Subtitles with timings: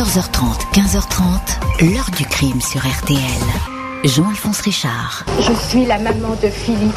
[0.00, 3.20] 14h30, 15h30, l'heure du crime sur RTL.
[4.02, 5.26] Jean-Alphonse Richard.
[5.42, 6.96] Je suis la maman de Philippe.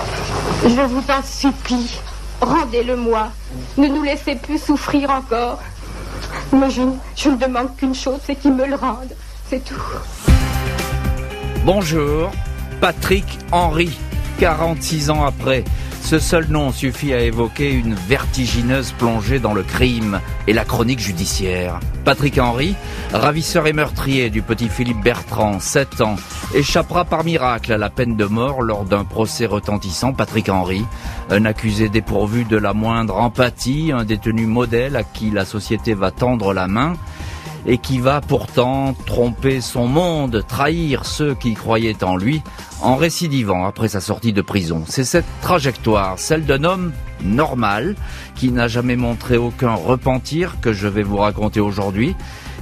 [0.64, 2.00] Je vous en supplie,
[2.40, 3.28] rendez-le-moi.
[3.78, 5.60] Ne nous laissez plus souffrir encore.
[6.54, 6.84] Moi, je,
[7.18, 9.14] je ne demande qu'une chose, c'est qu'il me le rende.
[9.50, 9.76] C'est tout.
[11.66, 12.32] Bonjour,
[12.80, 14.00] Patrick Henry,
[14.40, 15.66] 46 ans après.
[16.04, 21.00] Ce seul nom suffit à évoquer une vertigineuse plongée dans le crime et la chronique
[21.00, 21.80] judiciaire.
[22.04, 22.76] Patrick Henry,
[23.14, 26.18] ravisseur et meurtrier du petit Philippe Bertrand, 7 ans,
[26.54, 30.12] échappera par miracle à la peine de mort lors d'un procès retentissant.
[30.12, 30.86] Patrick Henry,
[31.30, 36.12] un accusé dépourvu de la moindre empathie, un détenu modèle à qui la société va
[36.12, 36.96] tendre la main
[37.66, 42.42] et qui va pourtant tromper son monde, trahir ceux qui croyaient en lui,
[42.82, 44.84] en récidivant après sa sortie de prison.
[44.88, 46.92] C'est cette trajectoire, celle d'un homme
[47.24, 47.96] normal,
[48.36, 52.16] qui n'a jamais montré aucun repentir que je vais vous raconter aujourd'hui.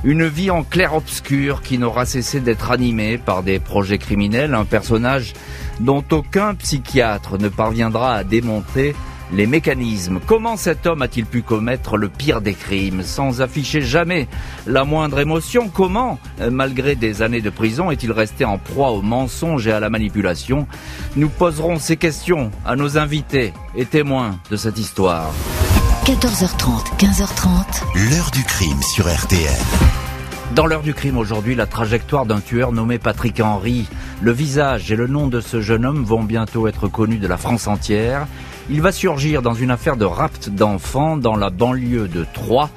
[0.04, 5.34] Une vie en clair-obscur qui n'aura cessé d'être animée par des projets criminels, un personnage
[5.80, 8.96] dont aucun psychiatre ne parviendra à démonter
[9.32, 10.20] les mécanismes.
[10.26, 14.28] Comment cet homme a-t-il pu commettre le pire des crimes sans afficher jamais
[14.68, 15.70] la moindre émotion?
[15.70, 19.80] Comment, euh, malgré des années de prison, est-il resté en proie au mensonge et à
[19.80, 20.68] la manipulation?
[21.16, 25.32] Nous poserons ces questions à nos invités et témoins de cette histoire.
[26.06, 28.10] 14h30, 15h30.
[28.10, 29.52] L'heure du crime sur RTL.
[30.56, 33.88] Dans l'heure du crime aujourd'hui, la trajectoire d'un tueur nommé Patrick Henry.
[34.22, 37.38] Le visage et le nom de ce jeune homme vont bientôt être connus de la
[37.38, 38.28] France entière.
[38.74, 42.70] Il va surgir dans une affaire de rapt d'enfants dans la banlieue de Troyes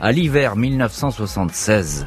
[0.00, 2.06] à l'hiver 1976.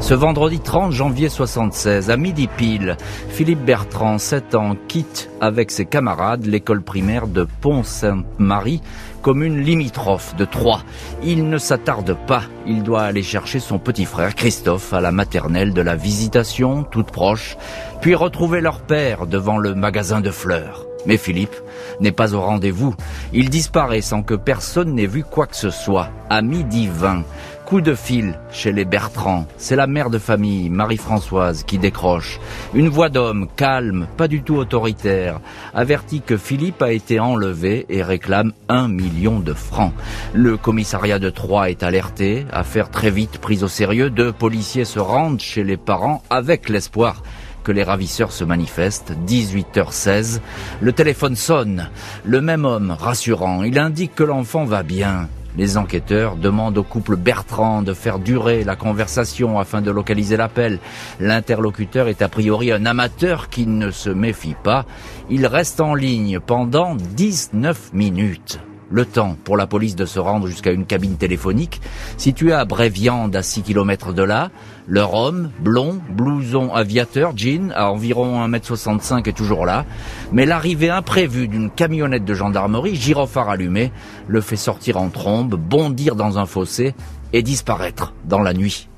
[0.00, 2.98] Ce vendredi 30 janvier 76, à midi pile,
[3.30, 8.82] Philippe Bertrand, 7 ans, quitte avec ses camarades l'école primaire de Pont-Sainte-Marie,
[9.22, 10.82] commune limitrophe de Troyes.
[11.24, 15.72] Il ne s'attarde pas, il doit aller chercher son petit frère Christophe à la maternelle
[15.72, 17.56] de la Visitation, toute proche,
[18.02, 20.85] puis retrouver leur père devant le magasin de fleurs.
[21.06, 21.56] Mais Philippe
[22.00, 22.94] n'est pas au rendez-vous.
[23.32, 26.10] Il disparaît sans que personne n'ait vu quoi que ce soit.
[26.28, 27.22] À midi 20,
[27.66, 29.44] coup de fil chez les Bertrand.
[29.56, 32.38] C'est la mère de famille, Marie-Françoise, qui décroche.
[32.74, 35.40] Une voix d'homme, calme, pas du tout autoritaire,
[35.74, 39.92] avertit que Philippe a été enlevé et réclame un million de francs.
[40.32, 44.10] Le commissariat de Troyes est alerté, affaire très vite prise au sérieux.
[44.10, 47.22] Deux policiers se rendent chez les parents avec l'espoir
[47.66, 49.12] que les ravisseurs se manifestent.
[49.26, 50.38] 18h16.
[50.80, 51.90] Le téléphone sonne.
[52.24, 55.28] Le même homme, rassurant, il indique que l'enfant va bien.
[55.56, 60.78] Les enquêteurs demandent au couple Bertrand de faire durer la conversation afin de localiser l'appel.
[61.18, 64.86] L'interlocuteur est a priori un amateur qui ne se méfie pas.
[65.28, 68.60] Il reste en ligne pendant 19 minutes
[68.90, 71.80] le temps pour la police de se rendre jusqu'à une cabine téléphonique
[72.16, 74.50] située à Bréviande à 6 km de là.
[74.88, 79.84] Leur homme, blond, blouson aviateur, jean, à environ 1m65 est toujours là.
[80.32, 83.90] Mais l'arrivée imprévue d'une camionnette de gendarmerie, gyrophare allumé,
[84.28, 86.94] le fait sortir en trombe, bondir dans un fossé
[87.32, 88.88] et disparaître dans la nuit.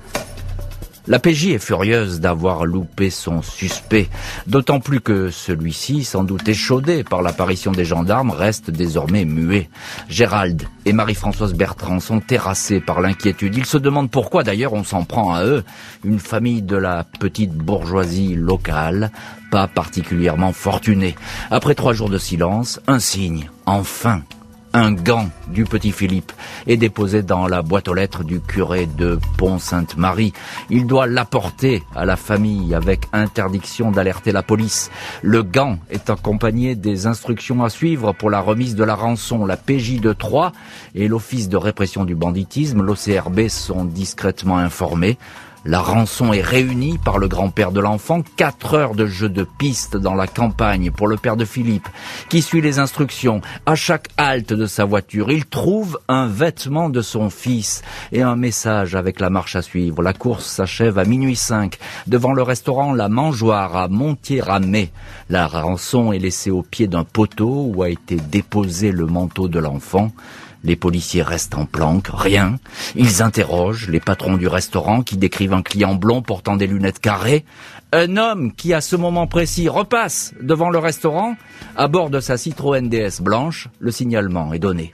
[1.09, 4.09] La PJ est furieuse d'avoir loupé son suspect,
[4.45, 9.71] d'autant plus que celui-ci, sans doute échaudé par l'apparition des gendarmes, reste désormais muet.
[10.07, 13.57] Gérald et Marie-Françoise Bertrand sont terrassés par l'inquiétude.
[13.57, 15.63] Ils se demandent pourquoi d'ailleurs on s'en prend à eux,
[16.03, 19.09] une famille de la petite bourgeoisie locale,
[19.49, 21.15] pas particulièrement fortunée.
[21.49, 24.21] Après trois jours de silence, un signe, enfin
[24.73, 26.31] un gant du petit Philippe
[26.67, 30.33] est déposé dans la boîte aux lettres du curé de Pont-Sainte-Marie.
[30.69, 34.91] Il doit l'apporter à la famille avec interdiction d'alerter la police.
[35.21, 39.45] Le gant est accompagné des instructions à suivre pour la remise de la rançon.
[39.45, 40.51] La PJ de Troyes
[40.93, 45.17] et l'Office de répression du banditisme, l'OCRB, sont discrètement informés.
[45.65, 49.97] La rançon est réunie par le grand-père de l'enfant, quatre heures de jeu de piste
[49.97, 51.89] dans la campagne pour le père de Philippe,
[52.29, 53.41] qui suit les instructions.
[53.65, 57.81] À chaque halte de sa voiture, il trouve un vêtement de son fils
[58.13, 60.01] et un message avec la marche à suivre.
[60.01, 61.77] La course s'achève à minuit 5
[62.07, 64.91] devant le restaurant La Mangeoire à Montier-Ramé.
[65.29, 69.59] La rançon est laissée au pied d'un poteau où a été déposé le manteau de
[69.59, 70.13] l'enfant.
[70.63, 72.59] Les policiers restent en planque, rien.
[72.95, 77.45] Ils interrogent les patrons du restaurant qui décrivent un client blond portant des lunettes carrées.
[77.91, 81.35] Un homme qui, à ce moment précis, repasse devant le restaurant
[81.75, 83.69] à bord de sa Citroën DS blanche.
[83.79, 84.93] Le signalement est donné.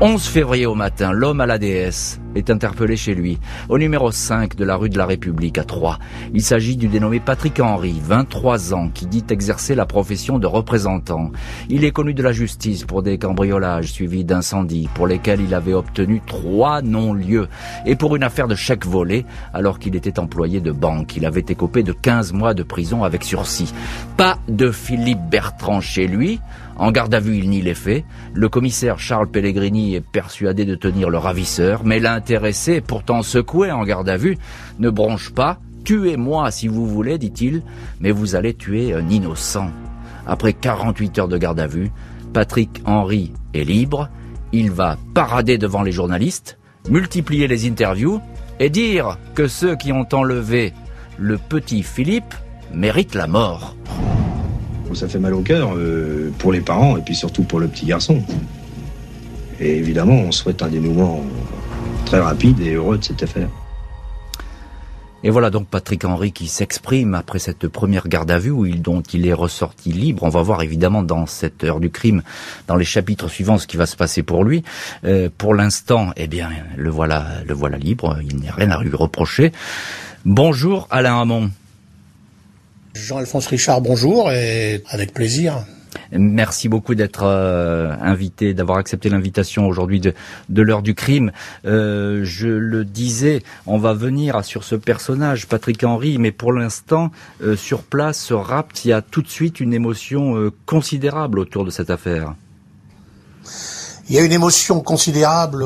[0.00, 3.38] 11 février au matin, l'homme à la DS est interpellé chez lui,
[3.68, 6.00] au numéro 5 de la rue de la République à Troyes.
[6.34, 11.30] Il s'agit du dénommé Patrick Henry, 23 ans, qui dit exercer la profession de représentant.
[11.68, 15.74] Il est connu de la justice pour des cambriolages suivis d'incendies pour lesquels il avait
[15.74, 17.48] obtenu trois non-lieux
[17.86, 21.16] et pour une affaire de chèque volé alors qu'il était employé de banque.
[21.16, 23.72] Il avait écopé de 15 mois de prison avec sursis.
[24.16, 26.40] Pas de Philippe Bertrand chez lui.
[26.76, 28.04] En garde à vue, il nie les faits.
[28.32, 33.84] Le commissaire Charles Pellegrini est persuadé de tenir le ravisseur, mais l'intéressé, pourtant secoué en
[33.84, 34.38] garde à vue,
[34.78, 35.58] ne bronche pas.
[35.84, 37.62] Tuez-moi si vous voulez, dit-il,
[38.00, 39.70] mais vous allez tuer un innocent.
[40.26, 41.90] Après 48 heures de garde à vue,
[42.32, 44.08] Patrick Henry est libre.
[44.52, 48.20] Il va parader devant les journalistes, multiplier les interviews
[48.58, 50.72] et dire que ceux qui ont enlevé
[51.18, 52.34] le petit Philippe
[52.72, 53.76] méritent la mort.
[54.92, 57.86] Ça fait mal au cœur euh, pour les parents et puis surtout pour le petit
[57.86, 58.22] garçon.
[59.58, 61.24] Et évidemment, on souhaite un dénouement
[62.04, 63.48] très rapide et heureux de cette affaire.
[65.24, 68.82] Et voilà donc Patrick Henry qui s'exprime après cette première garde à vue où il,
[68.82, 70.22] dont il est ressorti libre.
[70.22, 72.22] On va voir évidemment dans cette heure du crime,
[72.68, 74.62] dans les chapitres suivants, ce qui va se passer pour lui.
[75.04, 78.18] Euh, pour l'instant, eh bien, le voilà, le voilà libre.
[78.22, 79.52] Il n'y a rien à lui reprocher.
[80.26, 81.50] Bonjour Alain Hamon.
[82.94, 85.66] Jean-Alphonse Richard, bonjour et avec plaisir.
[86.12, 90.14] Merci beaucoup d'être euh, invité, d'avoir accepté l'invitation aujourd'hui de,
[90.48, 91.32] de l'heure du crime.
[91.64, 97.10] Euh, je le disais, on va venir sur ce personnage, Patrick Henry, mais pour l'instant,
[97.42, 101.64] euh, sur place, ce rapt, il y a tout de suite une émotion considérable autour
[101.64, 102.34] de cette affaire.
[104.08, 105.64] Il y a une émotion considérable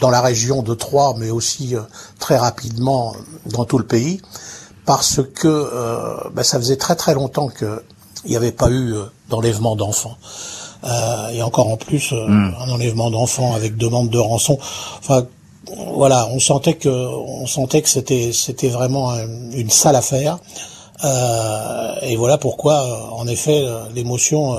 [0.00, 1.74] dans la région de Troyes, mais aussi
[2.18, 3.16] très rapidement
[3.46, 4.20] dans tout le pays,
[4.86, 7.82] parce que ben, ça faisait très très longtemps que
[8.26, 10.16] il n'y avait pas eu euh, d'enlèvement d'enfants.
[10.84, 12.54] Euh, et encore en plus, euh, hmm.
[12.60, 14.58] un enlèvement d'enfants avec demande de rançon.
[14.98, 15.26] Enfin,
[15.94, 19.12] voilà, on sentait que, on sentait que c'était, c'était vraiment
[19.52, 20.38] une sale affaire.
[21.04, 23.64] Euh, et voilà pourquoi, en effet,
[23.94, 24.56] l'émotion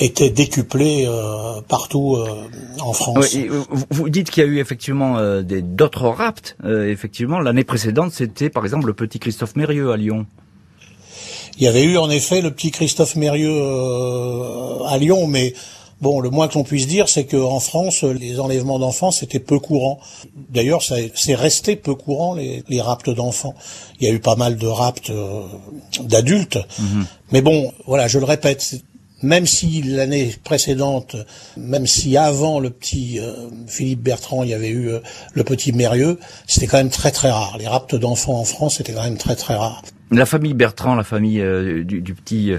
[0.00, 1.08] était décuplée
[1.68, 2.18] partout
[2.80, 3.36] en France.
[3.90, 6.56] vous dites qu'il y a eu effectivement d'autres rapts.
[6.64, 10.26] effectivement, l'année précédente, c'était par exemple le petit Christophe Mérieux à Lyon.
[11.58, 15.54] Il y avait eu en effet le petit Christophe Mérieux euh, à Lyon, mais
[16.00, 19.58] bon, le moins que l'on puisse dire, c'est qu'en France, les enlèvements d'enfants, c'était peu
[19.58, 19.98] courant.
[20.50, 23.54] D'ailleurs, c'est resté peu courant, les, les raptes d'enfants.
[24.00, 25.42] Il y a eu pas mal de raptes euh,
[26.00, 26.58] d'adultes.
[26.78, 27.06] Mhm.
[27.32, 28.82] Mais bon, voilà, je le répète,
[29.22, 31.16] même si l'année précédente,
[31.56, 34.90] même si avant le petit euh, Philippe Bertrand, il y avait eu
[35.32, 37.56] le petit Mérieux, c'était quand même très très rare.
[37.58, 39.82] Les raptes d'enfants en France, c'était quand même très très rare.
[40.10, 42.52] La famille Bertrand, la famille euh, du, petit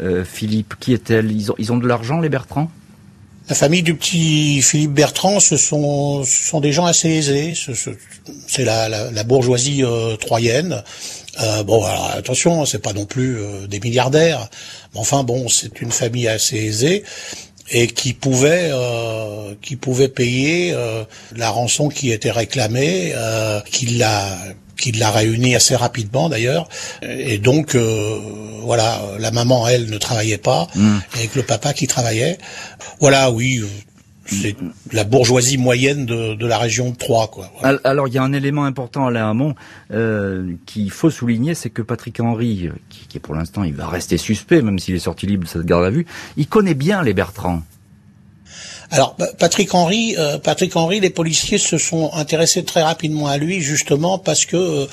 [0.00, 1.32] euh, Philippe, qui est-elle?
[1.32, 2.70] Ils ont, ils ont de l'argent, les Bertrand?
[3.48, 7.54] La famille du petit Philippe Bertrand, ce sont, ce sont des gens assez aisés.
[8.46, 10.82] C'est la, bourgeoisie euh, troyenne.
[11.40, 14.48] Euh, bon, alors, attention, c'est pas non plus des milliardaires,
[14.94, 17.04] mais enfin bon, c'est une famille assez aisée
[17.72, 18.70] et qui pouvait
[19.60, 20.74] qui pouvait payer
[21.34, 23.14] la rançon qui était réclamée,
[23.70, 24.38] qui l'a
[24.82, 26.68] qui l'a réuni assez rapidement d'ailleurs.
[27.02, 28.18] Et donc, euh,
[28.62, 30.66] voilà, la maman, elle, ne travaillait pas,
[31.14, 32.38] avec le papa qui travaillait.
[32.98, 33.62] Voilà, oui,
[34.26, 34.56] c'est
[34.92, 37.28] la bourgeoisie moyenne de, la région de Troyes.
[37.28, 37.50] Quoi.
[37.84, 39.54] Alors il y a un élément important à Hamon
[39.92, 44.16] euh, qu'il faut souligner, c'est que Patrick Henry, qui, qui pour l'instant il va rester
[44.16, 47.14] suspect, même s'il est sorti libre de cette garde à vue, il connaît bien les
[47.14, 47.62] Bertrand.
[48.92, 53.62] Alors Patrick Henry, euh, Patrick Henry, les policiers se sont intéressés très rapidement à lui
[53.62, 54.86] justement parce que euh,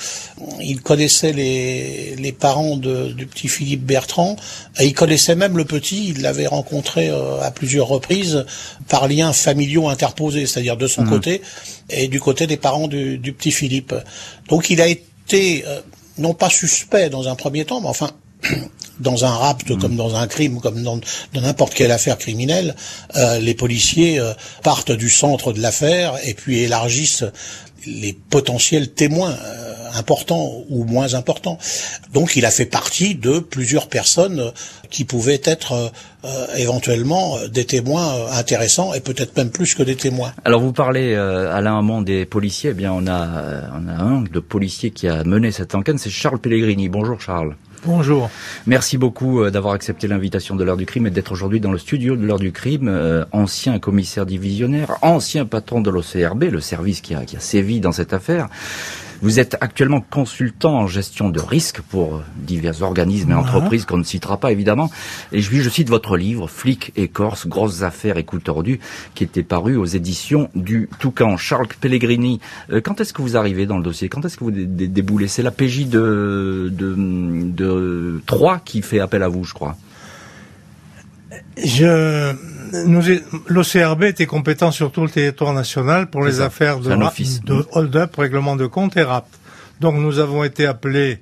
[0.62, 4.36] il connaissait les, les parents de, du petit Philippe Bertrand
[4.78, 6.08] et il connaissait même le petit.
[6.08, 8.46] Il l'avait rencontré euh, à plusieurs reprises
[8.88, 11.10] par liens familiaux interposés, c'est-à-dire de son mmh.
[11.10, 11.42] côté
[11.90, 13.94] et du côté des parents du, du petit Philippe.
[14.48, 15.62] Donc il a été
[16.16, 18.10] non pas suspect dans un premier temps, mais enfin
[19.00, 21.00] dans un rapt, comme dans un crime, comme dans,
[21.34, 22.74] n'importe quelle affaire criminelle,
[23.16, 27.24] euh, les policiers euh, partent du centre de l'affaire et puis élargissent
[27.86, 31.58] les potentiels témoins euh, importants ou moins importants.
[32.12, 34.52] Donc il a fait partie de plusieurs personnes
[34.90, 35.90] qui pouvaient être
[36.56, 40.32] éventuellement des témoins intéressants et peut-être même plus que des témoins.
[40.44, 43.26] Alors vous parlez Alain Hamon des policiers, eh bien on a
[43.74, 46.88] on a un de policiers qui a mené cette enquête, c'est Charles Pellegrini.
[46.88, 47.56] Bonjour Charles.
[47.86, 48.28] Bonjour.
[48.66, 51.78] Merci beaucoup euh, d'avoir accepté l'invitation de l'heure du crime et d'être aujourd'hui dans le
[51.78, 52.88] studio de l'heure du crime.
[52.88, 57.80] Euh, ancien commissaire divisionnaire, ancien patron de l'OCRB, le service qui a, qui a sévi
[57.80, 58.48] dans cette affaire.
[59.22, 64.04] Vous êtes actuellement consultant en gestion de risque pour divers organismes et entreprises qu'on ne
[64.04, 64.90] citera pas évidemment.
[65.32, 68.80] Et je, je cite votre livre, Flics et Corse, grosses affaires et coups tordus,
[69.14, 71.36] qui était paru aux éditions du Toucan.
[71.36, 74.08] Charles Pellegrini, euh, quand est-ce que vous arrivez dans le dossier?
[74.08, 75.28] Quand est-ce que vous déboulez?
[75.28, 79.76] C'est la PJ de, de, de 3 qui fait appel à vous, je crois.
[81.56, 82.34] Je,
[83.48, 88.56] l'OCRB était compétent sur tout le territoire national pour les affaires de, de hold-up, règlement
[88.56, 89.26] de compte et RAP.
[89.80, 91.20] Donc nous avons été appelés,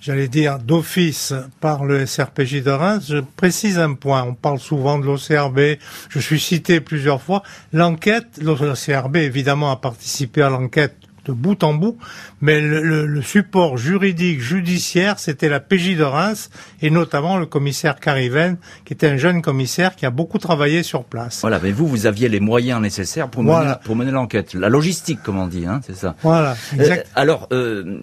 [0.00, 3.06] j'allais dire, d'office par le SRPJ de Reims.
[3.08, 5.78] Je précise un point, on parle souvent de l'OCRB,
[6.08, 7.42] je suis cité plusieurs fois.
[7.72, 11.96] L'enquête, l'OCRB évidemment a participé à l'enquête de bout en bout,
[12.40, 16.50] mais le, support juridique judiciaire, c'était la PJ de Reims
[16.80, 21.04] et notamment le commissaire Cariven, qui était un jeune commissaire qui a beaucoup travaillé sur
[21.04, 21.40] place.
[21.42, 25.22] Voilà, mais vous, vous aviez les moyens nécessaires pour mener, pour mener l'enquête, la logistique,
[25.22, 26.16] comme on dit, hein, c'est ça.
[26.22, 26.56] Voilà.
[26.74, 27.08] Euh, exact.
[27.14, 27.98] alors, euh,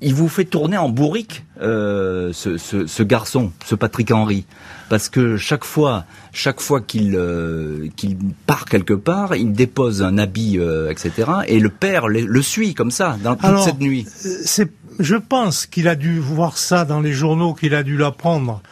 [0.00, 4.46] il vous fait tourner en bourrique euh, ce, ce, ce garçon, ce Patrick Henry
[4.88, 7.18] parce que chaque fois, chaque fois qu'il
[7.96, 10.58] qu'il part quelque part, il dépose un habit,
[10.90, 11.30] etc.
[11.46, 14.06] Et le père le, suit comme ça dans toute cette nuit.
[14.26, 14.64] Euh,
[14.98, 18.62] je pense qu'il a dû voir ça dans les journaux, qu'il a dû l'apprendre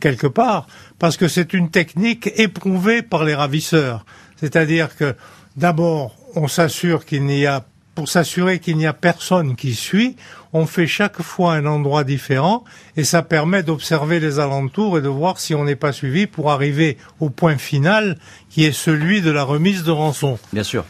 [0.00, 0.68] quelque part,
[1.00, 4.06] parce que c'est une technique éprouvée par les ravisseurs.
[4.36, 5.16] C'est-à-dire que
[5.56, 7.64] d'abord, on s'assure qu'il n'y a
[7.96, 10.16] pour s'assurer qu'il n'y a personne qui suit,
[10.52, 12.62] on fait chaque fois un endroit différent
[12.96, 16.50] et ça permet d'observer les alentours et de voir si on n'est pas suivi pour
[16.50, 18.18] arriver au point final
[18.50, 20.38] qui est celui de la remise de rançon.
[20.52, 20.84] Bien sûr.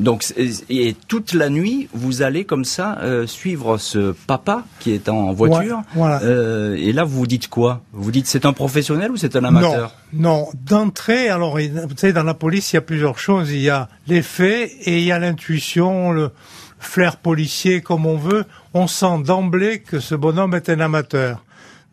[0.00, 0.24] Donc,
[0.70, 5.32] et toute la nuit, vous allez comme ça euh, suivre ce papa qui est en
[5.34, 5.82] voiture.
[5.94, 6.22] voilà.
[6.22, 7.82] euh, et là, vous vous dites quoi?
[7.92, 9.94] Vous dites c'est un professionnel ou c'est un amateur?
[10.14, 10.48] Non, non.
[10.64, 13.52] D'entrée, alors, vous savez, dans la police, il y a plusieurs choses.
[13.52, 16.30] Il y a les faits et il y a l'intuition, le
[16.78, 18.46] flair policier, comme on veut.
[18.72, 21.44] On sent d'emblée que ce bonhomme est un amateur.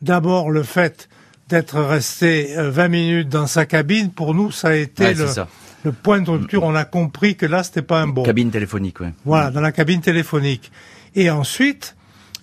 [0.02, 1.10] D'abord, le fait
[1.50, 5.26] d'être resté 20 euh, minutes dans sa cabine, pour nous, ça a été le,
[5.84, 8.24] le point de rupture, on a compris que là, c'était pas un bon.
[8.24, 9.08] Cabine téléphonique, oui.
[9.26, 10.72] Voilà, dans la cabine téléphonique.
[11.16, 11.96] Et ensuite,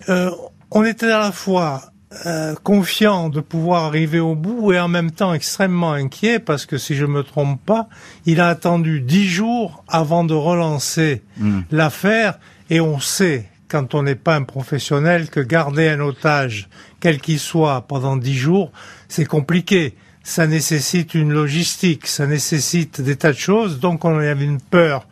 [0.09, 0.31] euh,
[0.71, 1.81] on était à la fois
[2.25, 6.77] euh, confiant de pouvoir arriver au bout et en même temps extrêmement inquiet parce que
[6.77, 7.89] si je me trompe pas,
[8.25, 11.61] il a attendu dix jours avant de relancer hmm.
[11.71, 12.39] l'affaire
[12.69, 17.39] et on sait quand on n'est pas un professionnel que garder un otage, quel qu'il
[17.39, 18.71] soit, pendant dix jours,
[19.09, 24.43] c'est compliqué ça nécessite une logistique, ça nécessite des tas de choses, donc on avait
[24.43, 25.07] une peur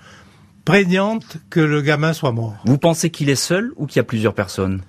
[0.65, 2.55] prégnante que le gamin soit mort.
[2.65, 4.81] Vous pensez qu'il est seul ou qu'il y a plusieurs personnes?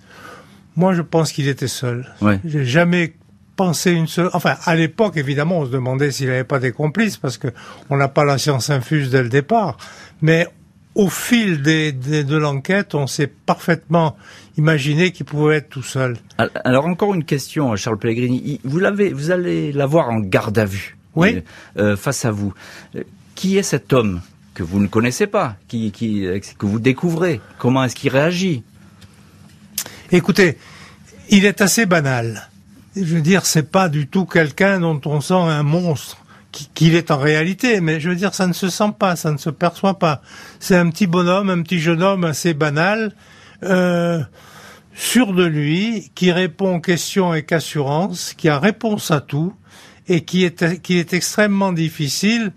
[0.77, 2.11] Moi, je pense qu'il était seul.
[2.23, 2.41] Ouais.
[2.47, 3.13] J'ai jamais
[3.55, 4.31] pensé une seule.
[4.33, 7.49] Enfin, à l'époque, évidemment, on se demandait s'il n'avait pas des complices parce que
[7.91, 9.77] on n'a pas la science infuse dès le départ.
[10.23, 10.49] Mais
[10.95, 14.17] au fil des, de l'enquête, on s'est parfaitement
[14.57, 16.17] imaginé qu'il pouvait être tout seul.
[16.65, 18.61] Alors encore une question, Charles Pellegrini.
[18.65, 20.97] Vous l'avez, vous allez l'avoir en garde à vue.
[21.15, 21.37] Oui.
[21.37, 21.43] Euh,
[21.93, 22.53] euh, face à vous.
[23.35, 24.21] Qui est cet homme
[24.55, 26.27] que vous ne connaissez pas, qui, qui
[26.59, 27.41] que vous découvrez?
[27.59, 28.63] Comment est-ce qu'il réagit?
[30.13, 30.59] Écoutez,
[31.31, 32.49] il est assez banal.
[32.95, 36.19] Je veux dire, c'est pas du tout quelqu'un dont on sent un monstre
[36.75, 39.39] qu'il est en réalité, mais je veux dire, ça ne se sent pas, ça ne
[39.39, 40.23] se perçoit pas.
[40.61, 43.13] C'est un petit bonhomme, un petit jeune homme assez banal,
[43.65, 44.21] euh,
[44.95, 49.55] sûr de lui, qui répond aux questions avec assurance, qui a réponse à tout,
[50.09, 52.53] et qui est, qui est extrêmement difficile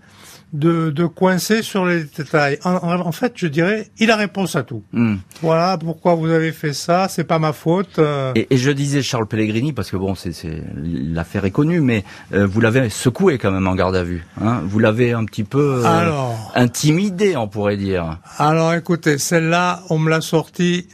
[0.52, 2.58] de, de coincer sur les détails.
[2.64, 4.82] En, fait, je dirais, il a réponse à tout.
[4.92, 5.16] Hmm.
[5.42, 7.98] Voilà pourquoi vous avez fait ça, c'est pas ma faute.
[7.98, 8.32] Euh.
[8.34, 10.32] Et, je disais Charles Pellegrini parce que bon, c'est
[10.74, 14.24] l'affaire est connue, mais euh, vous l'avez secoué quand même en garde à vue.
[14.40, 18.18] Hein vous l'avez un petit peu euh, intimidé, on pourrait dire.
[18.38, 20.88] Alors, écoutez, celle-là, on me l'a sortie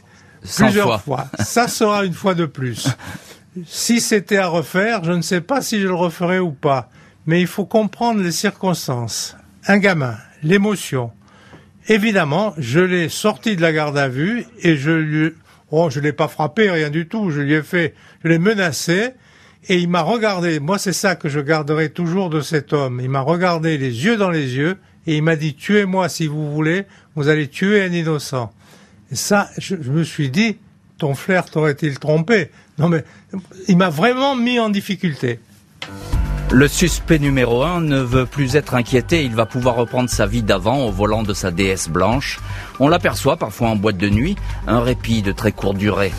[0.45, 1.27] plusieurs fois.
[1.39, 2.87] Ça sera une fois de plus.
[3.65, 6.89] si c'était à refaire, je ne sais pas si je le referais ou pas.
[7.25, 9.35] Mais il faut comprendre les circonstances
[9.67, 11.11] un gamin, l'émotion.
[11.87, 15.33] Évidemment, je l'ai sorti de la garde à vue et je lui,
[15.71, 17.29] oh, je l'ai pas frappé, rien du tout.
[17.29, 19.11] Je lui ai fait, je l'ai menacé
[19.67, 20.59] et il m'a regardé.
[20.59, 22.99] Moi, c'est ça que je garderai toujours de cet homme.
[23.01, 26.51] Il m'a regardé les yeux dans les yeux et il m'a dit, tuez-moi si vous
[26.51, 26.85] voulez,
[27.15, 28.51] vous allez tuer un innocent.
[29.11, 30.57] Et ça, je, me suis dit,
[30.97, 32.49] ton flair t'aurait-il trompé?
[32.77, 33.03] Non, mais
[33.67, 35.39] il m'a vraiment mis en difficulté.
[36.51, 40.43] Le suspect numéro 1 ne veut plus être inquiété, il va pouvoir reprendre sa vie
[40.43, 42.39] d'avant au volant de sa déesse blanche.
[42.79, 44.35] On l'aperçoit parfois en boîte de nuit,
[44.67, 46.11] un répit de très courte durée.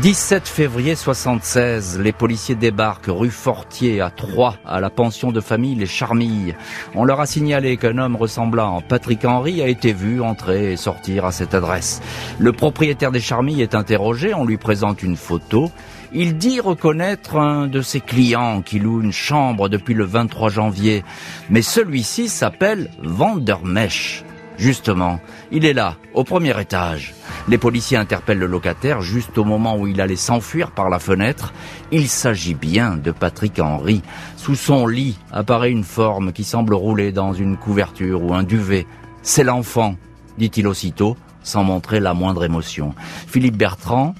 [0.00, 5.74] 17 février 76, les policiers débarquent rue Fortier à Troyes, à la pension de famille
[5.74, 6.56] Les Charmilles.
[6.94, 10.76] On leur a signalé qu'un homme ressemblant à Patrick Henry a été vu entrer et
[10.76, 12.00] sortir à cette adresse.
[12.38, 15.70] Le propriétaire des Charmilles est interrogé, on lui présente une photo.
[16.14, 21.04] Il dit reconnaître un de ses clients qui loue une chambre depuis le 23 janvier,
[21.50, 24.24] mais celui-ci s'appelle Vandermesh.
[24.58, 25.18] Justement,
[25.50, 27.14] il est là, au premier étage.
[27.48, 31.52] Les policiers interpellent le locataire juste au moment où il allait s'enfuir par la fenêtre.
[31.90, 34.02] Il s'agit bien de Patrick Henry.
[34.36, 38.86] Sous son lit apparaît une forme qui semble rouler dans une couverture ou un duvet.
[39.22, 39.96] C'est l'enfant,
[40.38, 42.94] dit-il aussitôt, sans montrer la moindre émotion.
[43.26, 44.14] Philippe Bertrand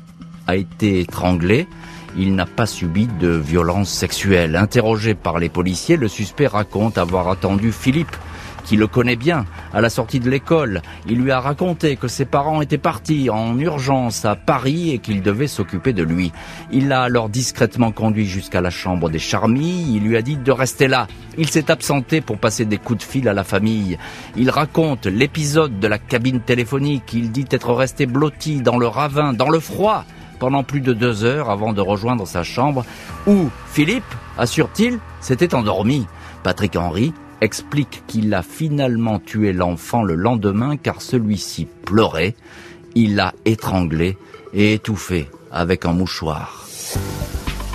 [0.47, 1.69] a été étranglé.
[2.17, 4.57] Il n'a pas subi de violence sexuelle.
[4.57, 8.17] Interrogé par les policiers, le suspect raconte avoir attendu Philippe
[8.64, 10.83] qui le connaît bien, à la sortie de l'école.
[11.09, 15.23] Il lui a raconté que ses parents étaient partis en urgence à Paris et qu'il
[15.23, 16.33] devait s'occuper de lui.
[16.71, 19.97] Il l'a alors discrètement conduit jusqu'à la chambre des Charmilles.
[19.97, 21.07] Il lui a dit de rester là.
[21.38, 23.99] Il s'est absenté pour passer des coups de fil à la famille.
[24.37, 27.12] Il raconte l'épisode de la cabine téléphonique.
[27.12, 30.04] Il dit être resté blotti dans le ravin, dans le froid,
[30.38, 32.85] pendant plus de deux heures avant de rejoindre sa chambre
[33.26, 34.02] où Philippe,
[34.38, 36.07] assure-t-il, s'était endormi.
[36.42, 42.34] Patrick Henry explique qu'il a finalement tué l'enfant le lendemain car celui-ci pleurait.
[42.94, 44.16] Il l'a étranglé
[44.54, 46.72] et étouffé avec un mouchoir.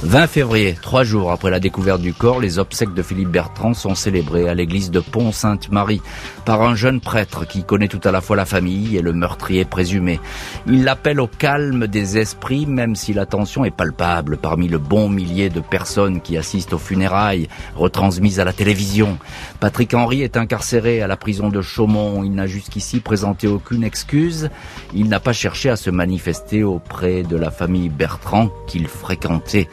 [0.04, 3.96] 20 février, trois jours après la découverte du corps, les obsèques de Philippe Bertrand sont
[3.96, 6.04] célébrées à l'église de Pont-Sainte-Marie
[6.46, 9.66] par un jeune prêtre qui connaît tout à la fois la famille et le meurtrier
[9.66, 10.20] présumé.
[10.68, 15.10] Il l'appelle au calme des esprits, même si la tension est palpable parmi le bon
[15.10, 19.18] millier de personnes qui assistent aux funérailles retransmises à la télévision.
[19.60, 22.24] Patrick Henry est incarcéré à la prison de Chaumont.
[22.24, 24.52] Il n'a jusqu'ici présenté aucune excuse.
[24.94, 29.68] Il n'a pas cherché à se manifester auprès de la famille Bertrand qu'il fréquentait.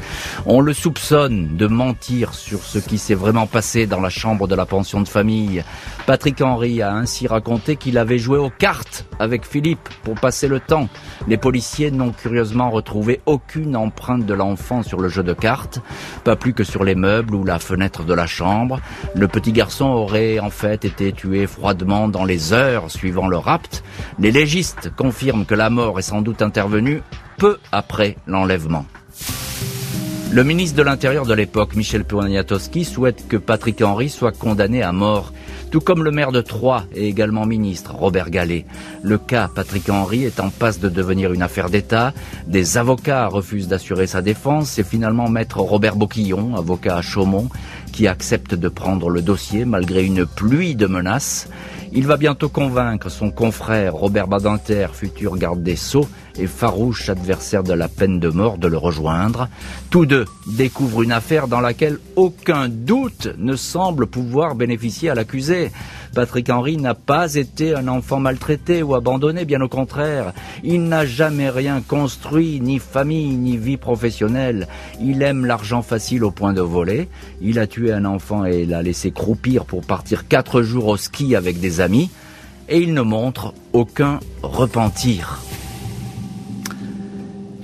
[0.46, 4.54] On le soupçonne de mentir sur ce qui s'est vraiment passé dans la chambre de
[4.54, 5.64] la pension de famille.
[6.06, 10.60] Patrick Henry a ainsi raconté qu'il avait joué aux cartes avec Philippe pour passer le
[10.60, 10.88] temps.
[11.28, 15.80] Les policiers n'ont curieusement retrouvé aucune empreinte de l'enfant sur le jeu de cartes,
[16.24, 18.80] pas plus que sur les meubles ou la fenêtre de la chambre.
[19.14, 23.82] Le petit garçon aurait en fait été tué froidement dans les heures suivant le rapt.
[24.18, 27.02] Les légistes confirment que la mort est sans doute intervenue
[27.38, 28.86] peu après l'enlèvement.
[30.34, 34.90] Le ministre de l'Intérieur de l'époque, Michel Poniatowski, souhaite que Patrick Henry soit condamné à
[34.90, 35.32] mort,
[35.70, 38.66] tout comme le maire de Troyes et également ministre, Robert Gallet.
[39.04, 42.12] Le cas Patrick Henry est en passe de devenir une affaire d'État.
[42.48, 44.70] Des avocats refusent d'assurer sa défense.
[44.70, 47.48] C'est finalement maître Robert Boquillon, avocat à Chaumont,
[47.92, 51.48] qui accepte de prendre le dossier malgré une pluie de menaces.
[51.96, 57.62] Il va bientôt convaincre son confrère Robert Badinter, futur garde des Sceaux et farouche adversaire
[57.62, 59.48] de la peine de mort, de le rejoindre.
[59.90, 65.70] Tous deux découvrent une affaire dans laquelle aucun doute ne semble pouvoir bénéficier à l'accusé.
[66.12, 70.32] Patrick Henry n'a pas été un enfant maltraité ou abandonné, bien au contraire.
[70.64, 74.66] Il n'a jamais rien construit, ni famille, ni vie professionnelle.
[75.00, 77.08] Il aime l'argent facile au point de voler.
[77.40, 81.36] Il a tué un enfant et l'a laissé croupir pour partir quatre jours au ski
[81.36, 81.83] avec des amis.
[82.68, 85.40] Et il ne montre aucun repentir.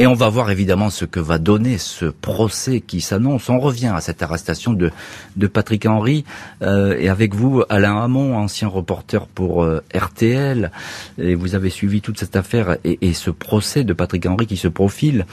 [0.01, 3.51] Et on va voir évidemment ce que va donner ce procès qui s'annonce.
[3.51, 4.91] On revient à cette arrestation de,
[5.37, 6.25] de Patrick Henry.
[6.63, 10.71] Euh, et avec vous, Alain Hamon, ancien reporter pour euh, RTL.
[11.19, 14.57] Et vous avez suivi toute cette affaire et, et, ce procès de Patrick Henry qui
[14.57, 15.27] se profile.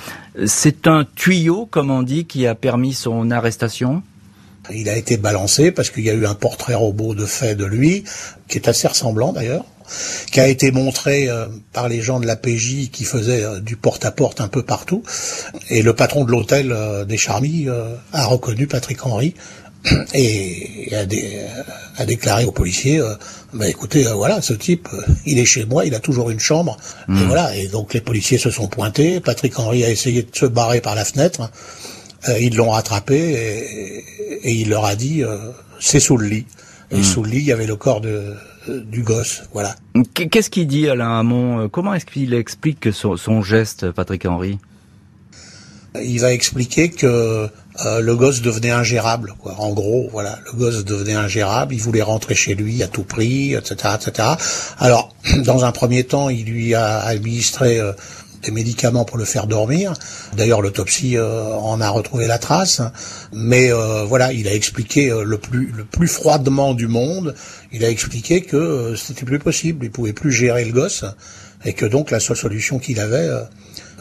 [0.45, 4.03] C'est un tuyau, comme on dit, qui a permis son arrestation?
[4.73, 7.65] Il a été balancé parce qu'il y a eu un portrait robot de fait de
[7.65, 8.03] lui,
[8.47, 9.65] qui est assez ressemblant d'ailleurs
[10.31, 13.75] qui a été montré euh, par les gens de la PJ qui faisaient euh, du
[13.75, 15.03] porte-à-porte un peu partout.
[15.69, 17.71] Et le patron de l'hôtel euh, des Charmilles
[18.13, 19.33] a reconnu Patrick Henry
[20.13, 20.91] et
[21.97, 23.01] a, déclaré aux policiers
[23.53, 24.89] bah écoutez voilà ce type
[25.25, 26.77] il est chez moi il a toujours une chambre
[27.07, 27.27] et hmm.
[27.27, 30.81] voilà et donc les policiers se sont pointés Patrick Henry a essayé de se barrer
[30.81, 31.51] par la fenêtre
[32.39, 34.03] ils l'ont rattrapé
[34.43, 35.23] et, il leur a dit
[35.79, 36.45] c'est sous le lit
[36.91, 37.03] et hmm.
[37.03, 38.35] sous le lit il y avait le corps de
[38.69, 39.75] euh, du gosse, voilà.
[40.13, 44.57] Qu'est-ce qu'il dit Alain Hamon euh, Comment est-ce qu'il explique son, geste, Patrick Henry?
[46.01, 47.49] Il va expliquer que
[47.85, 49.55] euh, le gosse devenait ingérable, quoi.
[49.59, 51.73] En gros, voilà, le gosse devenait ingérable.
[51.73, 54.29] Il voulait rentrer chez lui à tout prix, etc., etc.
[54.79, 57.79] Alors, dans un premier temps, il lui a administré
[58.43, 59.93] des médicaments pour le faire dormir.
[60.35, 62.81] D'ailleurs, l'autopsie euh, en a retrouvé la trace.
[63.33, 67.35] Mais euh, voilà, il a expliqué euh, le plus le plus froidement du monde.
[67.71, 69.85] Il a expliqué que c'était plus possible.
[69.85, 71.05] Il pouvait plus gérer le gosse
[71.65, 73.29] et que donc la seule solution qu'il avait,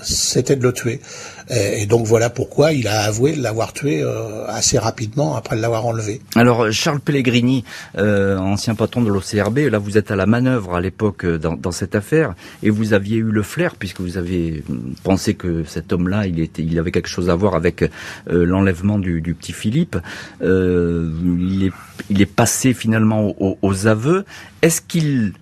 [0.03, 1.01] c'était de le tuer.
[1.49, 6.21] Et, donc voilà pourquoi il a avoué l'avoir tué euh, assez rapidement après l'avoir enlevé.
[6.35, 7.65] Alors Charles Pellegrini,
[7.97, 11.71] euh, ancien patron de l'OCRB, là vous êtes à la manœuvre à l'époque euh, dans,
[11.71, 14.65] cette affaire et vous aviez eu le flair puisque vous avez
[15.03, 17.85] pensé que cet homme-là, il était, il avait quelque chose à voir avec
[18.29, 19.97] l'enlèvement du, petit Philippe.
[20.41, 21.73] il, est,
[22.11, 24.25] il est passé finalement aux, aux aveux.
[24.63, 25.33] Est-ce qu'il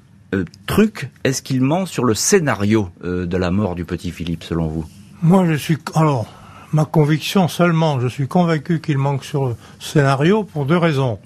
[0.66, 4.84] truc, est-ce qu'il ment sur le scénario de la mort du petit Philippe selon vous?
[5.22, 5.78] Moi, je suis.
[5.94, 6.26] Alors,
[6.72, 11.18] ma conviction seulement, je suis convaincu qu'il manque sur le scénario pour deux raisons.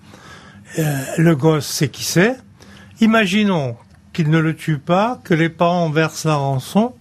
[0.78, 2.36] Euh, le gosse, c'est qui c'est?
[3.00, 3.76] Imaginons
[4.12, 6.92] qu'il ne le tue pas, que les parents versent la rançon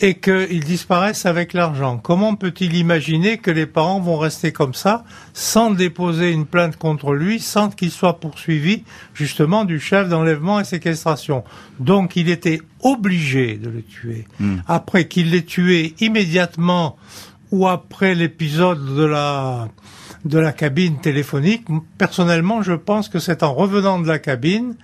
[0.00, 1.98] et qu'ils disparaissent avec l'argent.
[1.98, 7.12] Comment peut-il imaginer que les parents vont rester comme ça sans déposer une plainte contre
[7.12, 8.82] lui, sans qu'il soit poursuivi
[9.14, 11.44] justement du chef d'enlèvement et séquestration?
[11.78, 14.26] Donc il était obligé de le tuer.
[14.40, 14.56] Hmm.
[14.66, 16.96] Après qu'il l'ait tué immédiatement
[17.52, 19.68] ou après l'épisode de la
[20.24, 21.66] de la cabine téléphonique,
[21.98, 24.74] personnellement, je pense que c'est en revenant de la cabine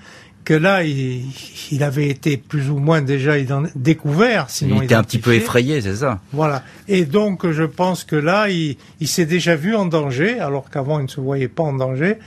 [0.45, 3.35] que là, il, avait été plus ou moins déjà
[3.75, 4.51] découvert.
[4.51, 6.21] Sinon il était un petit peu effrayé, c'est ça?
[6.33, 6.63] Voilà.
[6.89, 10.99] Et donc, je pense que là, il, il s'est déjà vu en danger, alors qu'avant,
[10.99, 12.19] il ne se voyait pas en danger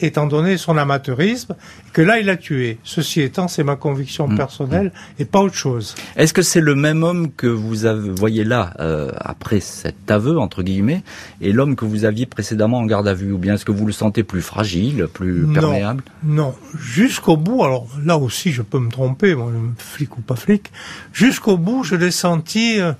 [0.00, 1.54] étant donné son amateurisme,
[1.92, 2.78] que là il a tué.
[2.84, 4.36] Ceci étant, c'est ma conviction mm.
[4.36, 5.94] personnelle et pas autre chose.
[6.16, 7.76] Est-ce que c'est le même homme que vous
[8.14, 11.02] voyez là, euh, après cet aveu, entre guillemets,
[11.40, 13.32] et l'homme que vous aviez précédemment en garde à vue?
[13.32, 16.02] Ou bien est-ce que vous le sentez plus fragile, plus perméable?
[16.22, 20.72] Non, jusqu'au bout, alors là aussi je peux me tromper, moi, flic ou pas flic,
[21.12, 22.80] jusqu'au bout je l'ai senti...
[22.80, 22.92] Euh,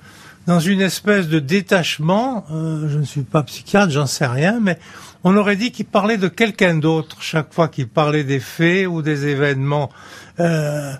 [0.47, 4.77] dans une espèce de détachement, euh, je ne suis pas psychiatre, j'en sais rien, mais
[5.25, 9.01] on aurait dit qu'il parlait de quelqu'un d'autre chaque fois qu'il parlait des faits ou
[9.01, 9.89] des événements.
[10.39, 10.93] Euh,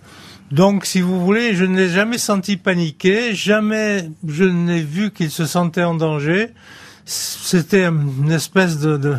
[0.52, 5.30] donc, si vous voulez, je ne l'ai jamais senti paniquer, jamais je n'ai vu qu'il
[5.30, 6.50] se sentait en danger.
[7.06, 9.16] C'était une espèce de, de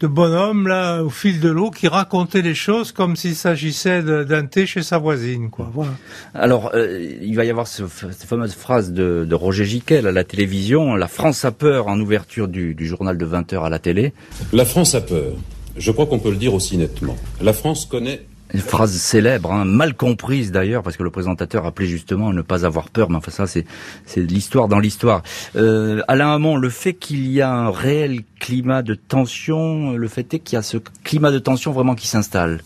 [0.00, 4.46] de bonhomme là au fil de l'eau qui racontait les choses comme s'il s'agissait d'un
[4.46, 5.92] thé chez sa voisine quoi voilà.
[6.34, 10.24] Alors euh, il va y avoir cette fameuse phrase de, de, Roger Giquel à la
[10.24, 13.78] télévision la France a peur en ouverture du, du journal de 20 heures à la
[13.78, 14.14] télé.
[14.52, 15.34] La France a peur.
[15.76, 17.16] Je crois qu'on peut le dire aussi nettement.
[17.40, 21.86] La France connaît une phrase célèbre, hein, mal comprise d'ailleurs, parce que le présentateur appelait
[21.86, 23.64] justement à ne pas avoir peur, mais enfin ça c'est
[24.06, 25.22] c'est l'histoire dans l'histoire.
[25.56, 30.34] Euh, Alain Hamon, le fait qu'il y a un réel climat de tension, le fait
[30.34, 32.62] est qu'il y a ce climat de tension vraiment qui s'installe.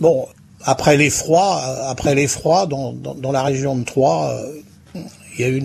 [0.00, 0.26] Bon,
[0.64, 5.00] après l'effroi, après l'effroi dans, dans, dans, la région de Troyes, euh,
[5.38, 5.62] il y a eu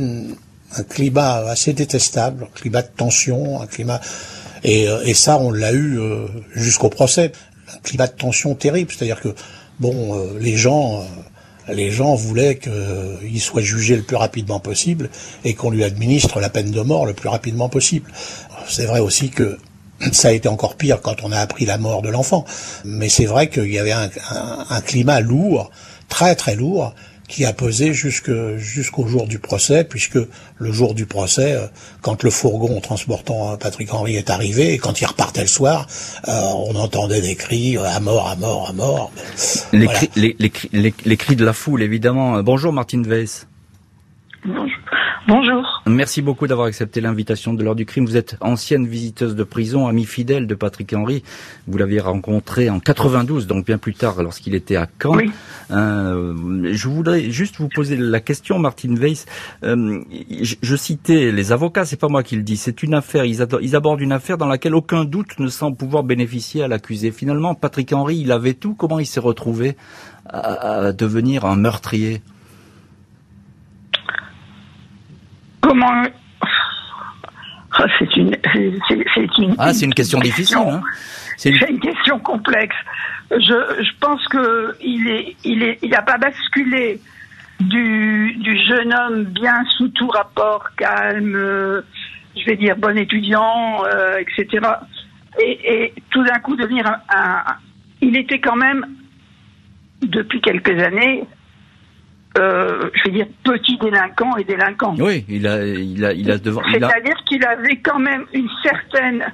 [0.78, 4.00] un climat assez détestable, un climat de tension, un climat
[4.64, 7.32] et, euh, et ça on l'a eu euh, jusqu'au procès
[7.84, 8.92] climat de tension terrible.
[8.92, 9.34] C'est-à-dire que
[9.80, 15.10] bon, euh, les gens, euh, les gens voulaient qu'il soit jugé le plus rapidement possible
[15.44, 18.12] et qu'on lui administre la peine de mort le plus rapidement possible.
[18.68, 19.58] C'est vrai aussi que
[20.12, 22.46] ça a été encore pire quand on a appris la mort de l'enfant.
[22.84, 25.72] Mais c'est vrai qu'il y avait un climat lourd,
[26.10, 26.94] très très lourd,
[27.28, 30.20] qui a pesé jusqu'au jour du procès, puisque
[30.58, 31.68] le jour du procès, euh,
[32.02, 35.88] quand le fourgon transportant euh, Patrick Henry est arrivé, et quand il repartait le soir,
[36.28, 36.32] euh,
[36.68, 39.12] on entendait des cris à mort, à mort, à mort.
[39.74, 42.42] Les, cris, les, cris de la foule, évidemment.
[42.44, 43.48] Bonjour Martine Weiss.
[44.46, 44.70] Bonjour.
[45.28, 45.82] Bonjour.
[45.88, 48.06] Merci beaucoup d'avoir accepté l'invitation de l'heure du crime.
[48.06, 51.24] Vous êtes ancienne visiteuse de prison, amie fidèle de Patrick Henry.
[51.68, 55.16] Vous l'aviez rencontré en 92, donc bien plus tard, lorsqu'il était à Caen.
[55.16, 55.32] Oui.
[55.72, 59.26] Euh, je voudrais juste vous poser la question, Martine Weiss.
[59.64, 60.04] Euh,
[60.42, 62.58] je, citais les avocats, c'est pas moi qui le dis.
[62.58, 63.26] C'est une affaire.
[63.26, 67.10] Ils, ils, abordent une affaire dans laquelle aucun doute ne semble pouvoir bénéficier à l'accusé.
[67.10, 68.76] Finalement, Patrick Henry, il avait tout.
[68.76, 69.76] Comment il s'est retrouvé
[70.30, 72.22] à devenir un meurtrier?
[75.66, 76.04] Comment
[77.78, 80.58] ah, c'est une, c'est une, ah, c'est une question, difficile.
[80.58, 80.82] Hein.
[81.38, 81.80] c'est une...
[81.80, 82.76] question complexe.
[83.32, 87.02] Je, je pense que il est, il est, il n'a pas basculé
[87.60, 91.82] du, du jeune homme bien sous tout rapport, calme, euh,
[92.38, 94.68] je vais dire bon étudiant, euh, etc.
[95.44, 97.44] Et, et, tout d'un coup devenir un, un,
[98.02, 98.86] il était quand même
[100.02, 101.26] depuis quelques années
[102.38, 104.96] euh, je vais dire, petit délinquant et délinquant.
[105.00, 106.62] Oui, il a, il a, il a devant.
[106.70, 109.26] C'est-à-dire qu'il avait quand même une certaine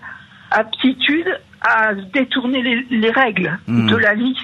[0.52, 3.88] aptitude à détourner les, règles hmm.
[3.88, 4.38] de la vie.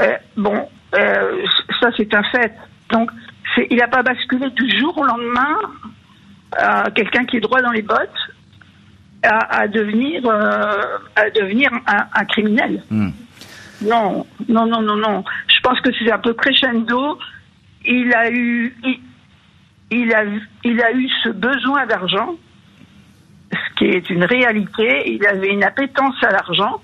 [0.00, 1.44] Euh, bon, euh,
[1.80, 2.52] ça c'est un fait.
[2.90, 3.10] Donc,
[3.70, 5.56] il n'a pas basculé du jour au lendemain
[6.56, 8.30] à quelqu'un qui est droit dans les bottes
[9.22, 12.82] à, devenir, à devenir un, criminel.
[12.90, 13.10] Hmm.
[13.82, 15.24] Non, non, non, non, non.
[15.48, 17.18] Je pense que c'est un peu crescendo
[17.84, 18.74] il a eu,
[19.90, 20.24] il a,
[20.64, 22.36] il a eu ce besoin d'argent,
[23.52, 25.10] ce qui est une réalité.
[25.12, 26.80] Il avait une appétence à l'argent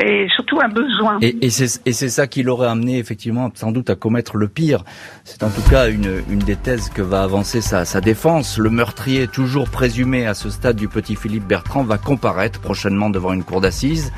[0.00, 1.18] et surtout un besoin.
[1.20, 4.84] Et, et c'est ça qui l'aurait amené effectivement sans doute à commettre le pire.
[5.24, 8.58] C'est en tout cas une, une des thèses que va avancer sa, sa défense.
[8.58, 13.32] Le meurtrier, toujours présumé à ce stade du petit Philippe Bertrand, va comparaître prochainement devant
[13.32, 14.12] une cour d'assises.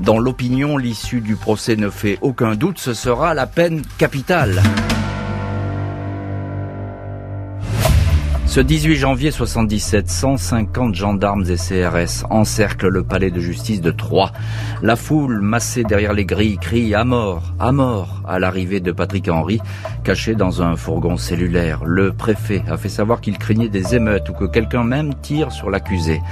[0.00, 4.62] Dans l'opinion, l'issue du procès ne fait aucun doute, ce sera la peine capitale.
[8.48, 14.32] Ce 18 janvier 77, 150 gendarmes et CRS encerclent le palais de justice de Troyes.
[14.80, 19.28] La foule, massée derrière les grilles, crie à mort, à mort à l'arrivée de Patrick
[19.28, 19.60] Henry,
[20.02, 21.84] caché dans un fourgon cellulaire.
[21.84, 25.68] Le préfet a fait savoir qu'il craignait des émeutes ou que quelqu'un même tire sur
[25.68, 26.22] l'accusé.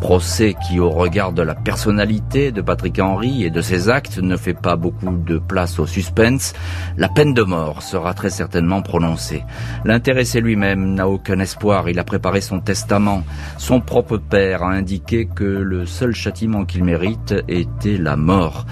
[0.00, 4.36] Procès qui, au regard de la personnalité de Patrick Henry et de ses actes, ne
[4.36, 6.52] fait pas beaucoup de place au suspense.
[6.96, 9.44] La peine de mort sera très certainement prononcée.
[9.84, 13.22] L'intéressé lui-même n'a aucun espoir il a préparé son testament.
[13.58, 18.66] Son propre père a indiqué que le seul châtiment qu'il mérite était la mort.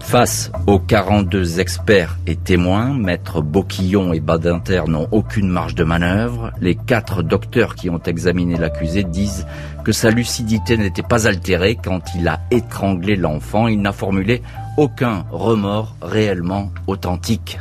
[0.00, 6.50] Face aux 42 experts et témoins, maître Boquillon et Badinter n'ont aucune marge de manœuvre.
[6.62, 9.46] Les quatre docteurs qui ont examiné l'accusé disent
[9.84, 13.68] que sa lucidité n'était pas altérée quand il a étranglé l'enfant.
[13.68, 14.40] Il n'a formulé
[14.78, 17.58] aucun remords réellement authentique.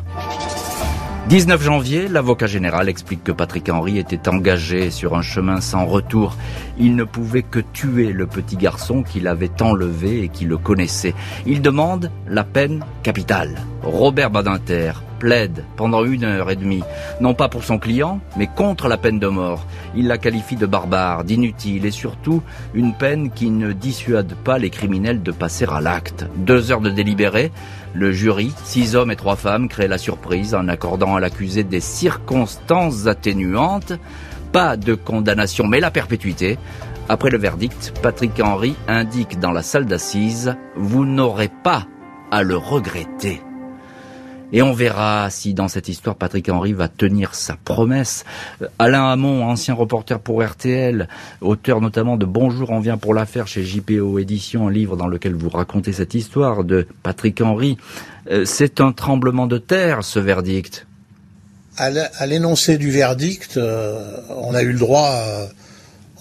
[1.30, 6.38] 19 janvier, l'avocat général explique que Patrick Henry était engagé sur un chemin sans retour.
[6.80, 11.14] Il ne pouvait que tuer le petit garçon qu'il avait enlevé et qui le connaissait.
[11.46, 13.60] Il demande la peine capitale.
[13.84, 16.84] Robert Badinter plaide pendant une heure et demie,
[17.20, 19.66] non pas pour son client, mais contre la peine de mort.
[19.96, 22.42] Il la qualifie de barbare, d'inutile et surtout
[22.74, 26.26] une peine qui ne dissuade pas les criminels de passer à l'acte.
[26.38, 27.52] Deux heures de délibéré,
[27.98, 31.80] le jury, six hommes et trois femmes, crée la surprise en accordant à l'accusé des
[31.80, 33.94] circonstances atténuantes.
[34.52, 36.60] Pas de condamnation, mais la perpétuité.
[37.10, 41.88] Après le verdict, Patrick Henry indique dans la salle d'assises, vous n'aurez pas
[42.32, 43.42] à le regretter.
[44.54, 48.24] Et on verra si dans cette histoire Patrick Henry va tenir sa promesse.
[48.62, 51.10] Euh, Alain Hamon, ancien reporter pour RTL,
[51.42, 55.36] auteur notamment de Bonjour, on vient pour l'affaire chez JPO Édition, un livre dans lequel
[55.36, 57.78] vous racontez cette histoire de Patrick Henry.
[58.32, 60.88] Euh, c'est un tremblement de terre, ce verdict.
[61.76, 65.12] À l'énoncé du verdict, euh, on a eu le droit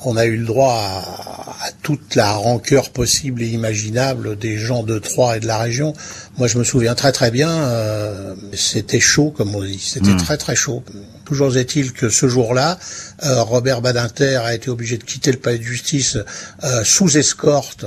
[0.04, 4.98] on a eu le droit à, toute la rancœur possible et imaginable des gens de
[4.98, 5.94] Troyes et de la région.
[6.38, 10.18] Moi, je me souviens très très bien, euh, c'était chaud, comme on dit, c'était hmm.
[10.18, 10.82] très très chaud.
[11.24, 12.78] Toujours est-il que ce jour-là,
[13.24, 16.18] euh, Robert Badinter a été obligé de quitter le palais de justice
[16.64, 17.86] euh, sous escorte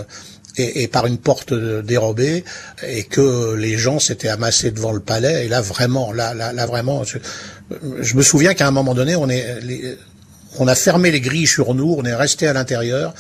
[0.57, 2.43] et, par une porte dérobée
[2.85, 6.65] et que les gens s'étaient amassés devant le palais et là vraiment là là, là
[6.65, 7.17] vraiment je,
[8.01, 9.97] je me souviens qu'à un moment donné on est les,
[10.57, 13.13] on a fermé les grilles sur nous, on est resté à l'intérieur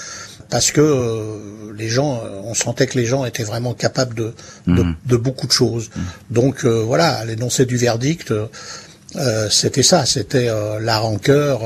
[0.49, 4.33] parce que euh, les gens, on sentait que les gens étaient vraiment capables de,
[4.67, 5.17] de, mhm.
[5.17, 5.89] beaucoup de choses.
[5.95, 6.03] Mhm.
[6.31, 11.61] Donc euh, voilà, l'énoncé du verdict, euh, c'était ça, c'était la rancœur,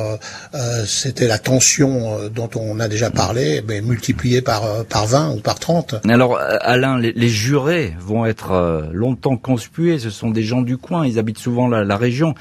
[0.86, 5.60] c'était la tension dont on a déjà parlé, mais multipliée par par 20 ou par
[5.60, 5.95] 30.
[6.08, 11.19] Alors Alain, les, jurés vont être longtemps conspués, ce sont des gens du coin, ils
[11.19, 12.34] habitent souvent la, la région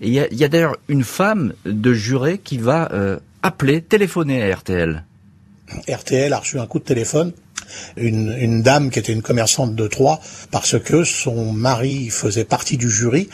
[0.00, 5.04] il y a, d'ailleurs une femme de juré qui va euh, appeler, téléphoner à RTL.
[5.88, 7.32] RTL a reçu un coup de téléphone.
[7.96, 10.18] Une, dame qui était une commerçante de Troyes
[10.50, 13.28] parce que son mari faisait partie du jury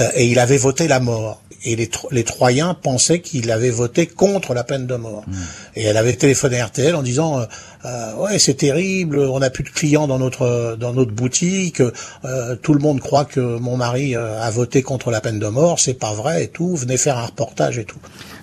[0.00, 4.06] euh, et il avait voté la mort et les, les Troyens pensaient qu'il avait voté
[4.06, 5.24] contre la peine de mort.
[5.26, 5.34] Hmm.
[5.76, 7.44] Et elle avait téléphoné à RTL en disant euh,
[7.84, 11.80] euh, ouais c'est terrible, on n'a plus de clients dans notre dans notre boutique,
[12.24, 15.80] euh, tout le monde croit que mon mari a voté contre la peine de mort,
[15.80, 17.98] c'est pas vrai et tout, venez faire un reportage et tout.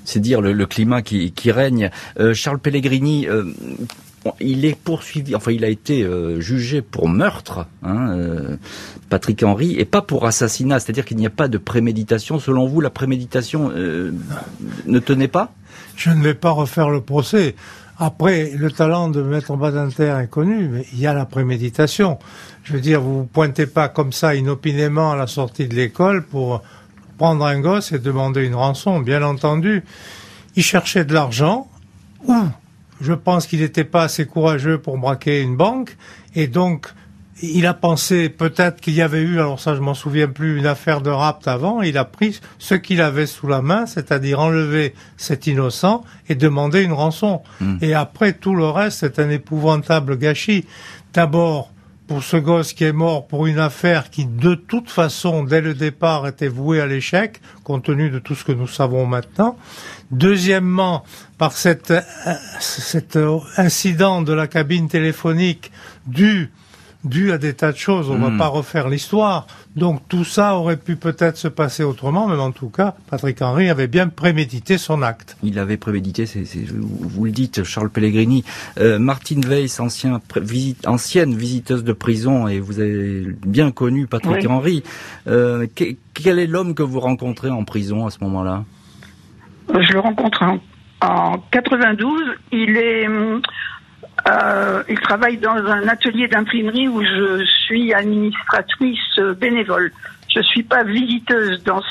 [0.06, 1.92] C'est dire le, le climat qui, qui règne.
[2.34, 3.28] Charles Pellegrini
[4.40, 8.58] il est poursuivi, enfin il a été euh, jugé pour meurtre, hein, euh,
[9.10, 12.40] Patrick Henry, et pas pour assassinat, c'est-à-dire qu'il n'y a pas de préméditation.
[12.40, 14.14] Selon vous, la préméditation euh,
[14.86, 15.54] ne tenait pas?
[15.96, 17.56] Je ne vais pas refaire le procès.
[17.98, 22.18] Après, le talent de Maître Badinter est connu, mais il y a la préméditation.
[22.64, 26.26] Je veux dire, vous vous pointez pas comme ça inopinément à la sortie de l'école
[26.26, 26.62] pour
[27.18, 29.84] prendre un gosse et demander une rançon, bien entendu.
[30.56, 31.68] Il cherchait de l'argent,
[32.26, 32.34] ou
[33.02, 35.98] je pense qu'il n'était pas assez courageux pour braquer une banque,
[36.36, 36.94] et donc
[37.42, 40.66] il a pensé peut-être qu'il y avait eu, alors ça je m'en souviens plus, une
[40.66, 44.94] affaire de rapt avant, il a pris ce qu'il avait sous la main, c'est-à-dire enlever
[45.18, 47.42] cet innocent et demander une rançon.
[47.62, 47.78] Hmm.
[47.82, 50.66] Et après tout le reste, c'est un épouvantable gâchis.
[51.14, 51.72] D'abord,
[52.10, 55.76] pour ce gosse qui est mort pour une affaire qui, de toute façon, dès le
[55.76, 59.56] départ, était vouée à l'échec, compte tenu de tout ce que nous savons maintenant.
[60.10, 61.04] Deuxièmement,
[61.38, 62.02] par cet, euh,
[62.60, 63.20] cet
[63.58, 65.72] incident de la cabine téléphonique
[66.08, 66.52] dû
[67.04, 68.10] dû à des tas de choses.
[68.10, 68.38] On ne va hmm.
[68.38, 69.48] pas refaire l'histoire.
[69.76, 73.70] Donc tout ça aurait pu peut-être se passer autrement, mais en tout cas, Patrick Henry
[73.70, 75.38] avait bien prémédité son acte.
[75.44, 76.26] Il avait prémédité,
[76.76, 78.44] vous le dites, Charles Pellegrini.
[78.80, 80.20] Euh, Martine Weiss, ancien,
[80.86, 84.84] ancienne visiteuse de prison, et vous avez bien connu Patrick Henry.
[85.28, 88.66] Euh, quel est l'homme que vous rencontrez en prison à ce moment-là?
[89.70, 90.60] Je le rencontre en,
[91.02, 92.22] en 92.
[92.52, 93.08] Il est
[94.28, 99.92] euh, il travaille dans un atelier d'imprimerie où je suis administratrice bénévole.
[100.34, 101.82] Je suis pas visiteuse dans,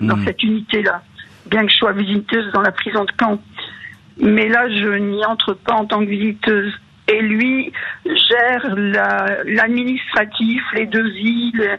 [0.00, 0.24] dans hmm.
[0.24, 1.02] cette unité-là,
[1.46, 3.40] bien que je sois visiteuse dans la prison de Caen.
[4.18, 6.72] Mais là, je n'y entre pas en tant que visiteuse.
[7.06, 7.72] Et lui
[8.04, 8.74] gère
[9.44, 11.78] l'administratif, les deux villes,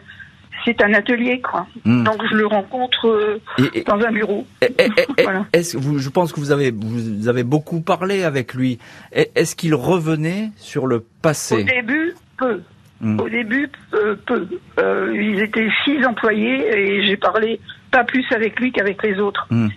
[0.64, 1.66] c'est un atelier, quoi.
[1.84, 2.04] Hmm.
[2.04, 3.40] Donc je le rencontre euh,
[3.86, 4.46] dans un bureau.
[5.52, 8.78] Est-ce vous, je pense que vous avez vous avez beaucoup parlé avec lui.
[9.12, 12.62] Est-ce qu'il revenait sur le passé Au début, peu.
[13.00, 13.20] Hmm.
[13.20, 14.16] Au début, peu.
[14.26, 14.46] peu.
[14.78, 19.46] Euh, ils étaient six employés et j'ai parlé pas plus avec lui qu'avec les autres.
[19.50, 19.68] Hmm.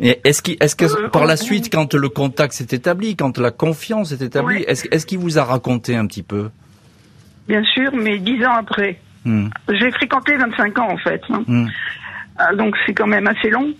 [0.00, 4.14] est-ce est que euh, par la suite, quand le contact s'est établi, quand la confiance
[4.14, 6.50] s'est établie, est-ce qu'il vous a raconté un petit peu?
[7.48, 9.00] Bien sûr, mais dix ans après.
[9.24, 9.48] Hmm.
[9.68, 11.22] J'ai fréquenté 25 ans en fait.
[11.30, 11.42] Hein.
[11.46, 11.66] Hmm.
[12.40, 13.72] Euh, donc c'est quand même assez long.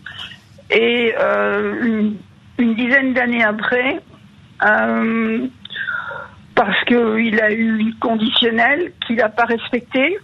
[0.71, 2.15] Et euh,
[2.59, 4.01] une, dizaine d'années après,
[4.65, 5.47] euh,
[6.55, 10.19] parce qu'il a eu une conditionnelle qu'il n'a pas respectée,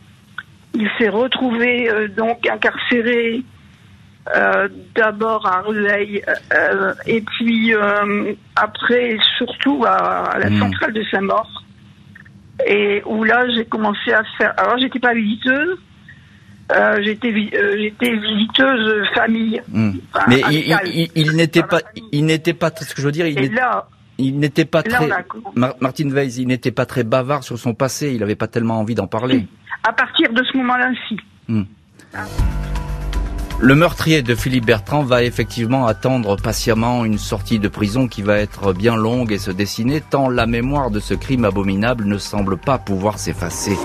[0.74, 3.42] il s'est retrouvé donc incarcéré
[4.94, 6.22] d'abord à Rueil
[7.07, 7.72] et puis
[8.57, 10.59] après surtout à, la hmm.
[10.59, 11.63] centrale de sa mort
[12.67, 14.55] et où là j'ai commencé à faire.
[14.57, 15.79] Alors j'étais pas visiteuse,
[16.73, 19.61] euh, j'étais euh, j'étais visiteuse famille.
[19.69, 19.93] Hmm.
[20.29, 20.43] Mais
[21.14, 21.81] il, n'était pas
[22.12, 23.27] il n'était pas ce que je veux dire.
[23.27, 23.88] Il là,
[24.19, 25.09] il n'était pas très
[25.55, 28.12] Martin Weiss, il n'était pas très bavard sur son passé.
[28.12, 29.47] Il n'avait pas tellement envie d'en parler.
[29.87, 31.19] À partir de ce moment-là, si.
[31.49, 31.64] Hmm.
[32.14, 32.25] Ah.
[33.64, 38.37] Le meurtrier de Philippe Bertrand va effectivement attendre patiemment une sortie de prison qui va
[38.37, 42.59] être bien longue et se dessiner tant la mémoire de ce crime abominable ne semble
[42.59, 43.79] pas pouvoir s'effacer.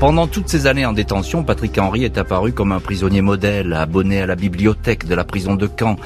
[0.00, 4.20] Pendant toutes ces années en détention, Patrick Henry est apparu comme un prisonnier modèle, abonné
[4.20, 5.96] à la bibliothèque de la prison de Caen,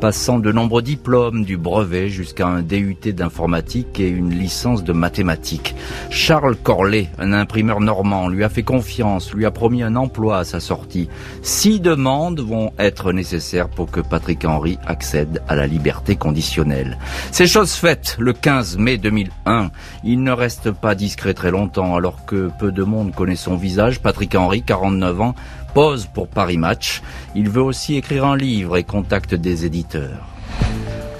[0.00, 5.74] passant de nombreux diplômes, du brevet jusqu'à un DUT d'informatique et une licence de mathématiques.
[6.10, 10.44] Charles Corlet, un imprimeur normand, lui a fait confiance, lui a promis un emploi à
[10.44, 11.08] sa sortie.
[11.42, 16.98] Six demandes vont être nécessaires pour que Patrick Henry accède à la liberté conditionnelle.
[17.32, 19.70] C'est chose faite le 15 mai 2001.
[20.04, 24.00] Il ne reste pas discret très longtemps alors que peu de monde connaît son visage,
[24.00, 25.34] Patrick Henry, 49 ans,
[25.74, 27.02] pose pour Paris Match.
[27.34, 30.26] Il veut aussi écrire un livre et contacte des éditeurs.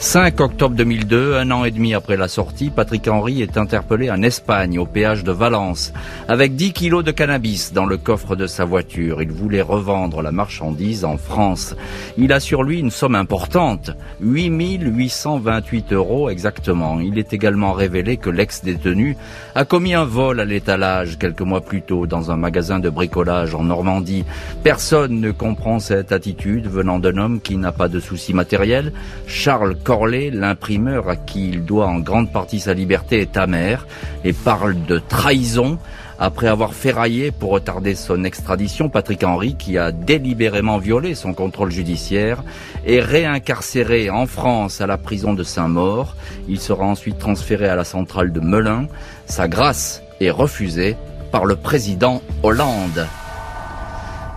[0.00, 4.22] 5 octobre 2002, un an et demi après la sortie, Patrick Henry est interpellé en
[4.22, 5.92] Espagne, au péage de Valence,
[6.28, 9.20] avec 10 kilos de cannabis dans le coffre de sa voiture.
[9.22, 11.74] Il voulait revendre la marchandise en France.
[12.16, 17.00] Il a sur lui une somme importante, 8828 euros exactement.
[17.00, 19.16] Il est également révélé que l'ex-détenu
[19.56, 23.52] a commis un vol à l'étalage quelques mois plus tôt dans un magasin de bricolage
[23.56, 24.24] en Normandie.
[24.62, 28.92] Personne ne comprend cette attitude venant d'un homme qui n'a pas de soucis matériels.
[29.26, 33.86] Charles Corlet, l'imprimeur à qui il doit en grande partie sa liberté, est amer
[34.22, 35.78] et parle de trahison.
[36.18, 41.70] Après avoir ferraillé pour retarder son extradition, Patrick Henry, qui a délibérément violé son contrôle
[41.70, 42.44] judiciaire,
[42.84, 46.16] est réincarcéré en France à la prison de Saint-Maur.
[46.50, 48.88] Il sera ensuite transféré à la centrale de Melun.
[49.24, 50.96] Sa grâce est refusée
[51.32, 53.06] par le président Hollande.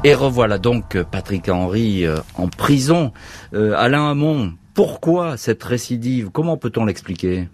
[0.06, 3.12] Et revoilà donc Patrick Henry euh, en prison.
[3.54, 6.30] Euh, Alain Hamon, pourquoi cette récidive?
[6.32, 7.50] Comment peut-on l'expliquer?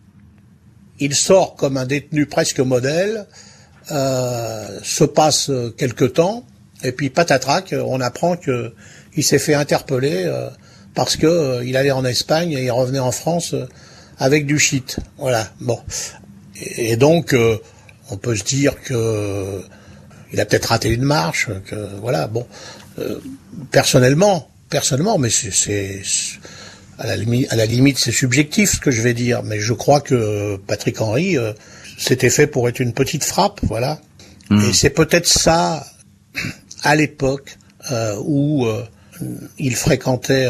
[0.99, 3.27] Il sort comme un détenu presque modèle,
[3.91, 6.43] euh, se passe quelque temps,
[6.83, 10.49] et puis patatrac, on apprend qu'il s'est fait interpeller euh,
[10.93, 13.55] parce que euh, il allait en Espagne et il revenait en France
[14.19, 14.99] avec du shit.
[15.17, 15.47] Voilà.
[15.61, 15.79] Bon.
[16.59, 17.35] Et, donc,
[18.09, 19.61] on peut se dire que
[20.33, 22.27] il a peut-être raté une marche, que voilà.
[22.27, 22.47] Bon.
[23.69, 26.01] personnellement, personnellement, mais c'est
[26.97, 29.73] à la limite, à la limite c'est subjectif ce que je vais dire, mais je
[29.73, 31.53] crois que Patrick Henry, euh,
[31.97, 33.99] c'était fait pour être une petite frappe, voilà.
[34.49, 34.61] Hmm.
[34.61, 35.85] Et c'est peut-être ça,
[36.83, 37.57] à l'époque
[37.91, 38.83] euh, où euh,
[39.57, 40.47] il fréquentait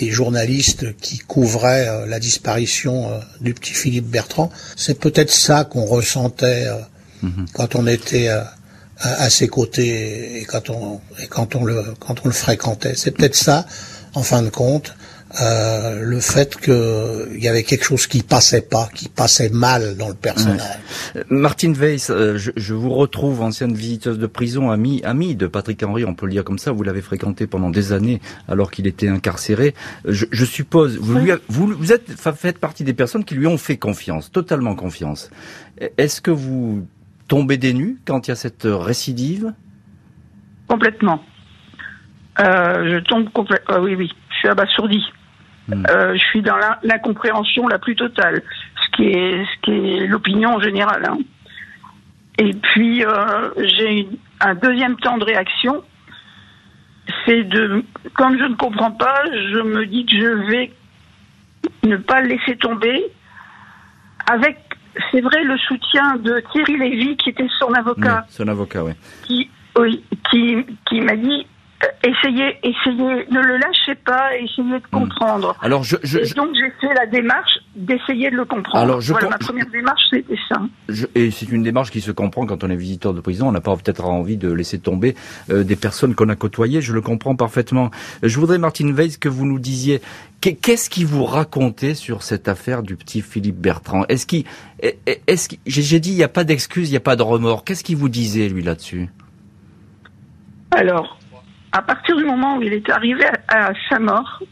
[0.00, 3.10] les journalistes qui couvraient la disparition
[3.42, 6.66] du petit Philippe Bertrand, c'est peut-être ça qu'on ressentait
[7.22, 7.44] mhm.
[7.52, 8.54] quand on était à,
[9.00, 12.94] à, ses côtés et quand on et quand on le quand on le fréquentait.
[12.96, 13.66] C'est peut-être ça,
[14.14, 14.94] en fin de compte,
[15.40, 20.08] euh, le fait qu'il y avait quelque chose qui passait pas, qui passait mal dans
[20.08, 20.78] le personnage.
[21.14, 25.80] Euh, Martine Weiss, euh, je, vous retrouve, ancienne visiteuse de prison, amie, amie de Patrick
[25.84, 28.88] Henry, on peut le dire comme ça, vous l'avez fréquenté pendant des années alors qu'il
[28.88, 29.74] était incarcéré.
[30.04, 33.76] Je, suppose, vous, lui vous, vous êtes, faites partie des personnes qui lui ont fait
[33.76, 35.30] confiance, totalement confiance.
[35.96, 36.88] Est-ce que vous
[37.28, 39.54] tombez des nues quand il y a cette récidive?
[40.66, 41.22] Complètement.
[42.36, 43.78] je tombe complètement.
[43.78, 45.04] oui, oui, je suis abasourdi.
[45.70, 45.84] Hmm.
[45.90, 48.42] Euh, je suis dans l'incompréhension la, plus totale,
[48.84, 51.04] ce qui est, ce qui est l'opinion générale.
[51.08, 51.18] Hein.
[52.38, 54.08] Et puis, euh, j'ai
[54.40, 55.82] un deuxième temps de réaction.
[57.24, 60.72] C'est de, comme je ne comprends pas, je me dis que je vais
[61.84, 63.04] ne pas le laisser tomber
[64.30, 64.58] avec,
[65.10, 68.26] c'est vrai, le soutien de Thierry Lévy, qui était son avocat.
[68.28, 68.92] son avocat, oui.
[69.24, 71.46] Qui, oui, qui, qui m'a dit
[72.02, 74.90] essayez, essayez, ne le lâchez pas, essayez de hmm.
[74.90, 75.56] comprendre.
[75.62, 78.82] Alors, je, je, et donc j'ai fait la démarche d'essayer de le comprendre.
[78.82, 80.60] Alors, je voilà, ma première démarche, c'était ça.
[81.14, 83.48] et c'est une démarche qui se comprend quand on est visiteur de prison.
[83.48, 85.14] On n'a pas peut-être envie de laisser tomber
[85.50, 86.80] euh, des personnes qu'on a côtoyées.
[86.80, 87.90] Je le comprends parfaitement.
[88.22, 90.00] Je voudrais, Martine Weiss, que vous nous disiez
[90.40, 94.06] Qu'est-ce qui vous racontait sur cette affaire du petit Philippe Bertrand?
[94.08, 94.44] Est-ce qu'il,
[95.26, 97.62] est-ce j'ai dit, il n'y a pas d'excuse, il n'y a pas de remords.
[97.62, 99.10] Qu'est-ce qu'il vous disait lui là-dessus?
[100.70, 101.18] Alors,
[101.72, 104.42] à partir du moment où il est arrivé à, sa mort,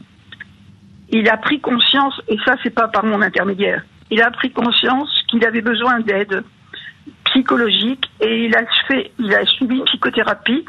[1.09, 5.09] il a pris conscience, et ça c'est pas par mon intermédiaire, il a pris conscience
[5.27, 6.43] qu'il avait besoin d'aide
[7.25, 10.65] psychologique et il a fait, il a suivi une psychothérapie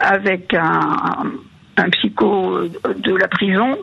[0.00, 1.32] avec un,
[1.76, 3.78] un psycho de la prison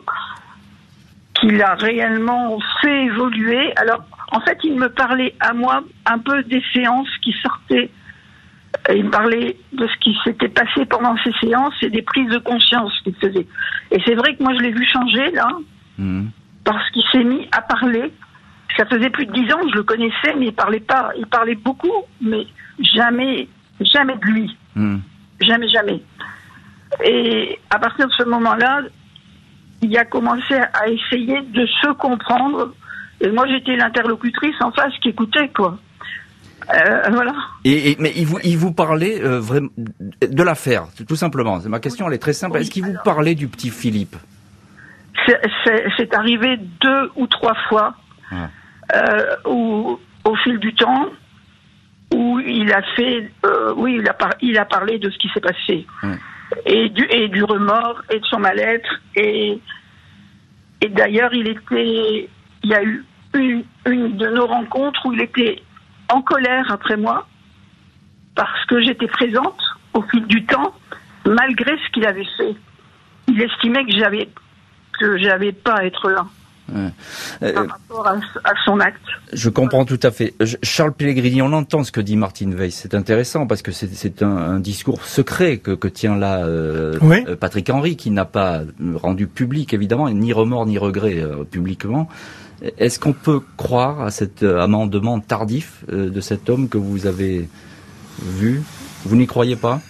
[1.34, 3.72] qui l'a réellement fait évoluer.
[3.76, 7.90] Alors, en fait, il me parlait à moi un peu des séances qui sortaient
[8.90, 12.38] il me parlait de ce qui s'était passé pendant ces séances et des prises de
[12.38, 13.46] conscience qu'il faisait.
[13.90, 15.48] Et c'est vrai que moi, je l'ai vu changer, là,
[15.98, 16.30] mhm.
[16.64, 18.12] parce qu'il s'est mis à parler.
[18.76, 21.10] Ça faisait plus de dix ans que je le connaissais, mais il parlait pas.
[21.16, 22.46] Il parlait beaucoup, mais
[22.80, 23.48] jamais,
[23.80, 24.56] jamais de lui.
[24.74, 25.00] Mhm.
[25.40, 26.02] Jamais, jamais.
[27.04, 28.82] Et à partir de ce moment-là,
[29.82, 32.74] il a commencé à essayer de se comprendre.
[33.20, 35.78] Et moi, j'étais l'interlocutrice en face qui écoutait, quoi.
[36.70, 37.32] Euh, voilà.
[37.64, 41.58] Et, mais il vous, il vous parlait euh, vraiment de l'affaire, tout simplement.
[41.66, 42.58] Ma question, elle est très simple.
[42.58, 44.16] Est-ce qu'il vous parlait du petit Philippe?
[45.96, 47.94] C'est arrivé deux ou trois fois,
[48.30, 48.48] ah.
[48.94, 51.08] euh, où, au fil du temps,
[52.14, 53.30] où il a fait,
[53.76, 55.86] oui, il a, il a parlé de ce qui s'est passé,
[56.66, 59.58] et du et du remords et de son mal-être et
[60.82, 62.28] et d'ailleurs il était,
[62.62, 63.04] il y a eu
[63.34, 65.62] une, une de nos rencontres où il était
[66.08, 67.26] en colère après moi
[68.34, 69.60] parce que j'étais présente
[69.94, 70.74] au fil du temps,
[71.26, 72.54] malgré ce qu'il avait fait.
[73.28, 74.28] Il estimait que j'avais
[74.98, 76.26] que j'avais pas à être là.
[77.40, 79.00] par rapport à, son acte.
[79.32, 80.34] Je comprends tout à fait.
[80.62, 82.74] Charles Pellegrini, on entend ce que dit Martine Weiss.
[82.74, 87.96] C'est intéressant parce que c'est un, discours secret que, tient là euh, euh, Patrick Henry,
[87.96, 88.62] qui n'a pas
[88.94, 92.08] rendu public, évidemment, ni remords ni regrets euh, publiquement.
[92.78, 97.06] Est-ce qu'on peut croire à cet euh, amendement tardif euh, de cet homme que vous
[97.06, 97.48] avez
[98.24, 98.62] vu?
[99.04, 99.80] Vous n'y croyez pas?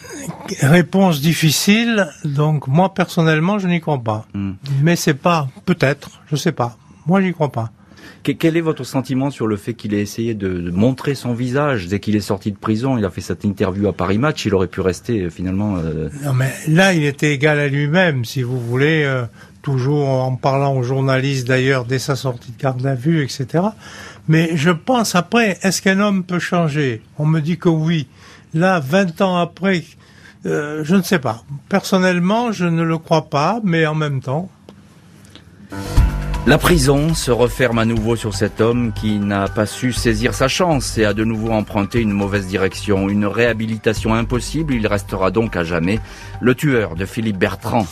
[0.61, 2.09] Réponse difficile.
[2.25, 4.27] Donc moi personnellement, je n'y crois pas.
[4.33, 4.53] Hmm.
[4.83, 6.77] Mais c'est pas peut-être, je sais pas.
[7.07, 7.73] Moi, j'y crois pas.
[8.23, 11.99] Quel est votre sentiment sur le fait qu'il ait essayé de, montrer son visage dès
[11.99, 12.97] qu'il est sorti de prison?
[12.97, 14.47] Il a fait cette interview à Paris Match.
[14.47, 15.77] Il aurait pu rester euh, finalement.
[16.23, 19.05] Non, mais là, il était égal à lui-même, si vous voulez
[19.63, 23.65] toujours en parlant aux journalistes d'ailleurs dès sa sortie de garde à vue, etc.
[24.29, 27.03] Mais je pense après, est-ce qu'un homme peut changer?
[27.19, 28.09] On me dit que oui.
[28.55, 29.85] Là, 20 ans après,
[30.45, 31.45] euh, je ne sais pas.
[31.69, 34.51] Personnellement, je ne le crois pas, mais en même temps.
[36.45, 40.49] La prison se referme à nouveau sur cet homme qui n'a pas su saisir sa
[40.49, 43.09] chance et a de nouveau emprunté une mauvaise direction.
[43.09, 46.01] Une réhabilitation impossible, il restera donc à jamais
[46.41, 47.87] le tueur de Philippe Bertrand.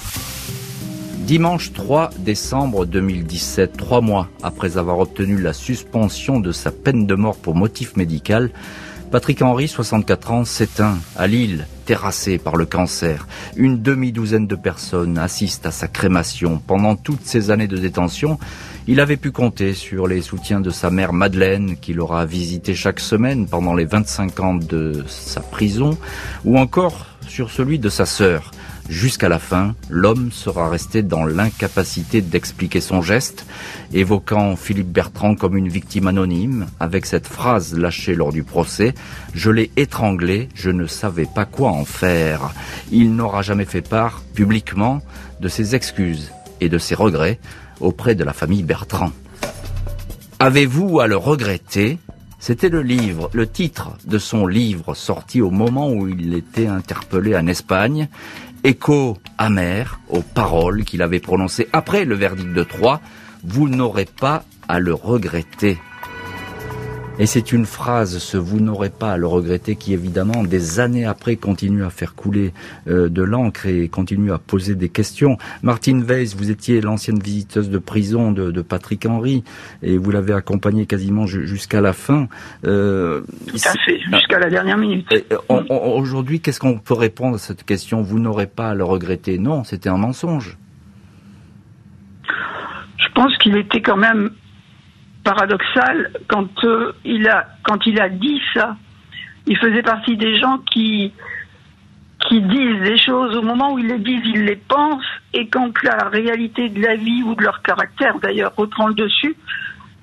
[1.30, 7.14] Dimanche 3 décembre 2017, trois mois après avoir obtenu la suspension de sa peine de
[7.14, 8.50] mort pour motif médical,
[9.12, 13.28] Patrick Henry, 64 ans, s'éteint à Lille, terrassé par le cancer.
[13.54, 16.60] Une demi-douzaine de personnes assistent à sa crémation.
[16.66, 18.36] Pendant toutes ces années de détention,
[18.88, 22.98] il avait pu compter sur les soutiens de sa mère Madeleine, qui l'aura visité chaque
[22.98, 25.96] semaine pendant les 25 ans de sa prison,
[26.44, 28.50] ou encore sur celui de sa sœur,
[28.90, 33.46] jusqu'à la fin, l'homme sera resté dans l'incapacité d'expliquer son geste,
[33.94, 38.92] évoquant Philippe Bertrand comme une victime anonyme, avec cette phrase lâchée lors du procès,
[39.32, 42.52] Je l'ai étranglé, je ne savais pas quoi en faire.
[42.90, 45.00] Il n'aura jamais fait part, publiquement,
[45.40, 47.38] de ses excuses et de ses regrets
[47.80, 49.12] auprès de la famille Bertrand.
[50.40, 51.98] Avez-vous à le regretter?
[52.42, 57.36] C'était le livre, le titre de son livre sorti au moment où il était interpellé
[57.36, 58.08] en Espagne,
[58.64, 63.00] écho amer aux paroles qu'il avait prononcées après le verdict de Troyes,
[63.44, 65.78] vous n'aurez pas à le regretter.
[67.20, 71.04] Et c'est une phrase, ce vous n'aurez pas à le regretter, qui évidemment, des années
[71.04, 72.54] après, continue à faire couler
[72.88, 75.36] euh, de l'encre et continue à poser des questions.
[75.62, 79.44] Martine Weiss, vous étiez l'ancienne visiteuse de prison de, Patrick Henry
[79.82, 82.26] et vous l'avez accompagné quasiment jusqu'à la fin.
[82.64, 85.06] Euh, Tout à fait, jusqu'à la dernière minute.
[85.68, 89.62] Aujourd'hui, qu'est-ce qu'on peut répondre à cette question Vous n'aurez pas à le regretter Non,
[89.64, 90.56] c'était un mensonge.
[92.96, 94.30] Je pense qu'il était quand même
[95.24, 98.76] paradoxal quand euh, il a quand il a dit ça.
[99.46, 101.12] Il faisait partie des gens qui
[102.28, 105.02] qui disent des choses au moment où ils les disent, ils les pensent,
[105.32, 109.34] et quand la réalité de la vie ou de leur caractère, d'ailleurs, reprend le dessus,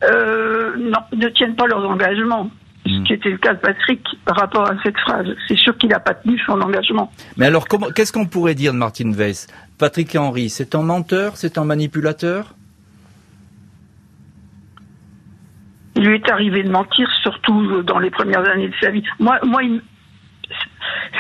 [0.04, 2.50] euh, non, ne tiennent pas leurs engagements.
[2.86, 3.04] Ce hmm.
[3.04, 5.28] qui était le cas de Patrick par rapport à cette phrase.
[5.48, 7.12] C'est sûr qu'il n'a pas tenu son engagement.
[7.36, 9.48] Mais alors, qu'est-ce qu'on pourrait dire de Martin Weiss?
[9.78, 12.56] Patrick Henry, c'est un menteur C'est un manipulateur?
[15.98, 19.04] Il lui est arrivé de mentir, surtout dans les premières années de sa vie.
[19.20, 19.62] Moi, moi,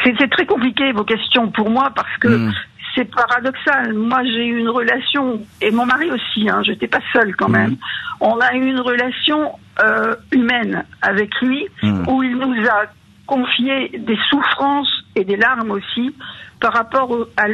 [0.03, 2.53] c'est très compliqué vos questions pour moi parce que hmm.
[2.95, 3.93] c'est paradoxal.
[3.93, 6.47] Moi, j'ai eu une relation et mon mari aussi.
[6.47, 7.71] Hein, J'étais pas seule quand même.
[7.71, 7.77] Hmm.
[8.21, 9.53] On a eu une relation
[9.83, 12.07] euh, humaine avec lui hmm.
[12.07, 12.83] où il nous a
[13.25, 16.15] confié des souffrances et des larmes aussi
[16.61, 17.47] par rapport à,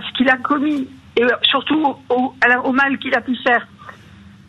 [0.00, 2.34] ce qu'il a commis et surtout au,
[2.64, 3.66] au mal qu'il a pu faire.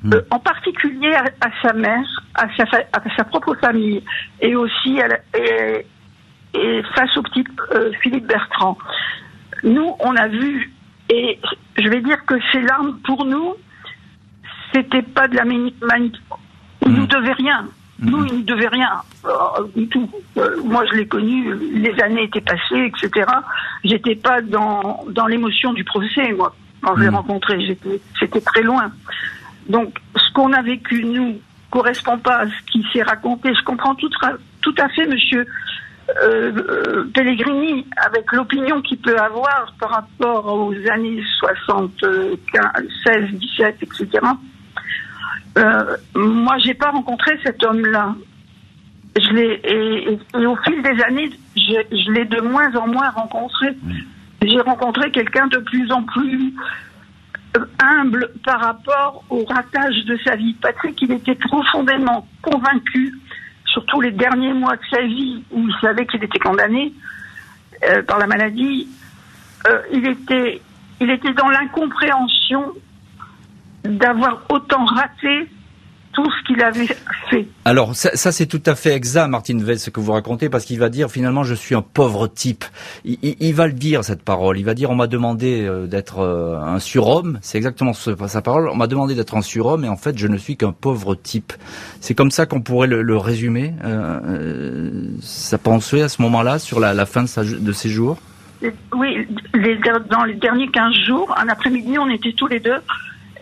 [0.04, 0.14] Hmm.
[0.14, 4.04] Euh, en particulier à, sa mère, à sa, à sa, propre famille,
[4.42, 7.44] et aussi à et, face au petit
[7.74, 8.78] euh, Philippe Bertrand.
[9.64, 10.72] Nous, on a vu,
[11.10, 11.40] et
[11.78, 13.56] je vais dire que ces larmes, pour nous,
[14.74, 16.12] c'était pas de la manipulation.
[16.86, 17.08] Il nous hmm.
[17.08, 17.68] devait rien.
[18.00, 20.08] Nous, il nous devait rien euh, du tout.
[20.64, 23.26] moi, je l'ai connu, les années étaient passées, etc.
[23.84, 27.16] J'étais pas dans, dans l'émotion du procès, moi, quand je l'ai hmm.
[27.16, 27.78] rencontré.
[28.20, 28.92] J'étais très loin.
[29.70, 31.40] Donc, ce qu'on a vécu, nous,
[31.70, 33.54] correspond pas à ce qui s'est raconté.
[33.54, 34.10] Je comprends tout,
[34.62, 35.46] tout à fait, monsieur
[36.10, 42.38] euh, euh, Pellegrini, avec l'opinion qu'il peut avoir par rapport aux années 75,
[43.06, 44.08] 16, 17, etc.
[45.58, 48.16] Euh, moi, j'ai pas rencontré cet homme-là.
[49.20, 53.76] Je l'ai et, au fil des années, je, je l'ai de moins en moins rencontré.
[54.44, 56.54] J'ai rencontré quelqu'un de plus en plus
[57.82, 60.54] humble par rapport au ratage de sa vie.
[60.54, 63.14] Patrick, il était profondément convaincu,
[63.66, 66.94] surtout les derniers mois de sa vie où il savait qu'il était condamné
[67.84, 68.88] euh, par la maladie,
[69.68, 70.62] euh, il, était,
[71.00, 72.74] il était dans l'incompréhension
[73.84, 75.48] d'avoir autant raté
[76.18, 76.88] tout ce qu'il avait
[77.30, 77.46] fait.
[77.64, 80.66] Alors ça, ça c'est tout à fait exact, Martine Vell, ce que vous racontez, parce
[80.66, 82.66] qu'il va dire finalement je suis un pauvre type.
[83.06, 84.58] Il, il, va le dire cette parole.
[84.58, 87.38] Il va dire on m'a demandé euh, d'être euh, un surhomme.
[87.44, 88.68] C'est exactement ce, sa parole.
[88.70, 91.54] On m'a demandé d'être un surhomme et en fait je ne suis qu'un pauvre type.
[92.02, 93.76] C'est comme ça qu'on pourrait le, le résumer.
[93.86, 97.90] Euh, euh, sa pensée à ce moment-là sur la, la fin de, sa, de ses
[97.90, 98.18] jours?
[98.92, 99.78] Oui, les,
[100.10, 102.80] dans les derniers 15 jours, un après-midi, on était tous les deux.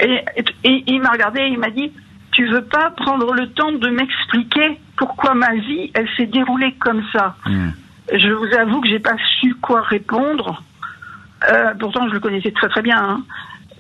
[0.02, 0.20] Et,
[0.66, 1.94] et il m'a regardé et il m'a dit
[2.36, 7.02] tu veux pas prendre le temps de m'expliquer pourquoi ma vie, elle s'est déroulée comme
[7.14, 7.36] ça.
[7.46, 7.70] Hmm.
[8.12, 10.62] Je vous avoue que j'ai pas su quoi répondre.
[11.50, 12.98] Euh, pourtant, je le connaissais très très bien.
[12.98, 13.24] Hein.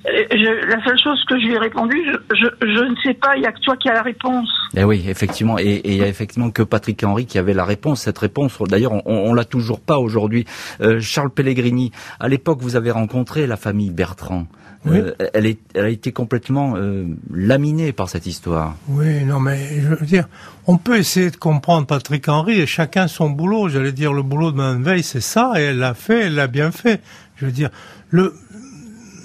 [0.05, 2.01] la seule chose que je lui ai répondu,
[2.31, 4.49] je, je, ne sais pas, il y a que toi qui as la réponse.
[4.75, 8.01] Eh oui, effectivement, et, il y a effectivement que Patrick Henry qui avait la réponse.
[8.01, 10.45] Cette réponse, d'ailleurs, on, on, l'a toujours pas aujourd'hui.
[10.79, 11.91] Euh, Charles Pellegrini,
[12.21, 14.47] à l'époque, vous avez rencontré la famille Bertrand.
[14.88, 18.76] Euh, elle, est, elle a été complètement euh, laminée par cette histoire.
[18.88, 20.28] Oui, non, mais je veux dire,
[20.67, 23.69] on peut essayer de comprendre Patrick Henry et chacun son boulot.
[23.69, 26.47] J'allais dire, le boulot de Mme Veil, c'est ça, et elle l'a fait, elle l'a
[26.47, 27.01] bien fait.
[27.36, 27.69] Je veux dire,
[28.09, 28.34] le,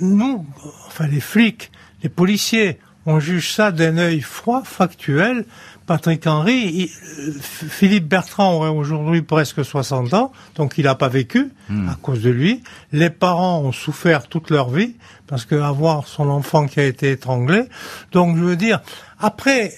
[0.00, 0.46] nous,
[0.86, 1.70] enfin les flics,
[2.02, 5.44] les policiers, on juge ça d'un œil froid, factuel,
[5.90, 6.88] Patrick Henry,
[7.40, 11.88] Philippe Bertrand aurait aujourd'hui presque 60 ans, donc il n'a pas vécu hmm.
[11.88, 12.62] à cause de lui.
[12.92, 14.94] Les parents ont souffert toute leur vie
[15.26, 17.64] parce que avoir son enfant qui a été étranglé.
[18.12, 18.78] Donc je veux dire,
[19.18, 19.74] après,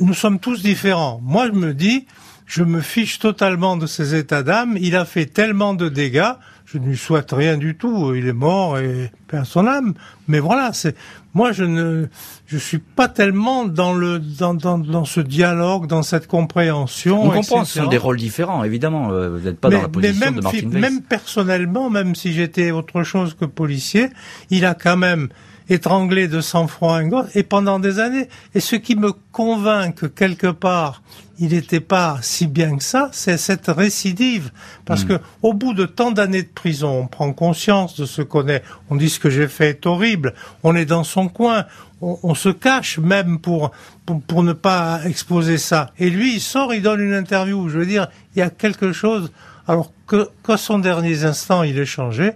[0.00, 1.20] nous sommes tous différents.
[1.22, 2.06] Moi, je me dis,
[2.46, 4.78] je me fiche totalement de ses états d'âme.
[4.80, 6.32] Il a fait tellement de dégâts
[6.72, 8.14] je ne lui souhaite rien du tout.
[8.14, 9.94] Il est mort et perd son âme.
[10.28, 10.94] Mais voilà, c'est
[11.34, 12.06] moi je ne
[12.46, 17.24] je suis pas tellement dans le dans dans, dans ce dialogue, dans cette compréhension.
[17.24, 19.10] On comprend, ce sont des rôles différents, évidemment.
[19.10, 20.80] Euh, vous n'êtes pas dans la position même, de Martin Weiss.
[20.80, 24.08] Même personnellement, même si j'étais autre chose que policier,
[24.50, 25.28] il a quand même
[25.70, 28.28] étranglé de sang-froid un gosse, et pendant des années.
[28.54, 31.02] Et ce qui me convainc que quelque part,
[31.38, 34.50] il n'était pas si bien que ça, c'est cette récidive.
[34.84, 35.08] Parce hmm.
[35.08, 38.62] que au bout de tant d'années de prison, on prend conscience de ce qu'on est.
[38.90, 40.34] On dit ce que j'ai fait est horrible.
[40.62, 41.64] On est dans son coin.
[42.02, 43.72] On, se cache même pour,
[44.06, 45.90] pour, pour ne pas exposer ça.
[45.98, 47.68] Et lui, il sort, il donne une interview.
[47.68, 49.30] Je veux dire, il y a quelque chose
[49.70, 52.32] alors que, que son dernier instant il est changé,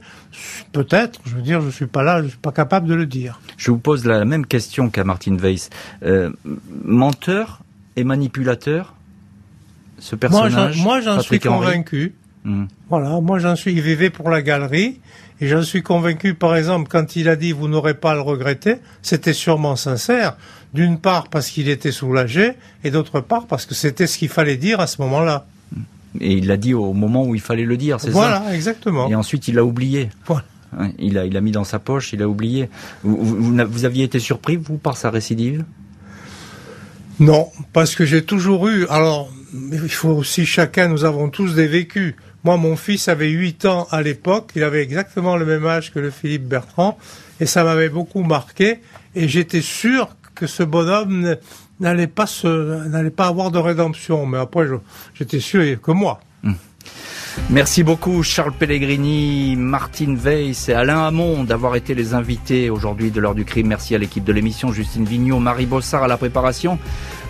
[0.71, 3.41] peut-être, je veux dire, je suis pas là, je suis pas capable de le dire.
[3.57, 5.71] Je vous pose la même question qu'à Martin Weiss.
[6.05, 6.31] Euh,
[6.85, 7.63] menteur
[7.97, 8.95] et manipulateur,
[9.99, 12.15] ce personnage Moi, j'en suis convaincu.
[12.45, 12.67] Hmm.
[12.91, 13.73] Voilà, moi j'en suis.
[13.73, 15.01] Il vivait pour la galerie
[15.41, 16.35] et j'en suis convaincu.
[16.35, 20.37] Par exemple, quand il a dit vous n'aurez pas à le regretter, c'était sûrement sincère.
[20.75, 22.53] D'une part parce qu'il était soulagé
[22.85, 25.47] et d'autre part parce que c'était ce qu'il fallait dire à ce moment-là.
[26.21, 29.09] Et il l'a dit au moment où il fallait le dire, c'est ça Voilà, exactement.
[29.09, 30.11] Et ensuite, il l'a oublié.
[30.27, 30.45] Voilà.
[30.99, 32.69] Il a, il a mis dans sa poche, il a oublié.
[33.03, 35.65] Vous, vous, aviez été surpris, vous, par sa récidive?
[37.21, 38.87] Non, parce que j'ai toujours eu.
[38.89, 42.15] Alors, il faut aussi chacun, nous avons tous des vécus.
[42.43, 45.99] Moi, mon fils avait 8 ans à l'époque, il avait exactement le même âge que
[45.99, 46.99] le Philippe Bertrand,
[47.41, 48.81] et ça m'avait beaucoup marqué,
[49.15, 51.37] et j'étais sûr que ce bonhomme
[51.81, 54.27] n'allait pas se, n'allait pas avoir de rédemption.
[54.27, 54.67] Mais après,
[55.15, 56.21] j'étais sûr que moi.
[56.43, 56.53] Hmm.
[57.51, 63.21] Merci beaucoup Charles Pellegrini, Martine Weiss et Alain Hamon d'avoir été les invités aujourd'hui de
[63.21, 63.69] l'heure du crime.
[63.69, 66.79] Merci à l'équipe de l'émission, Justine Vignot, Marie Bossard à la préparation.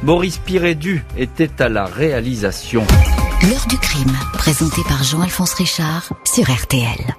[0.02, 2.86] Boris Pirédu était à la réalisation.
[3.42, 7.14] L'heure du crime, présenté par Jean-Alphonse Richard sur RTL.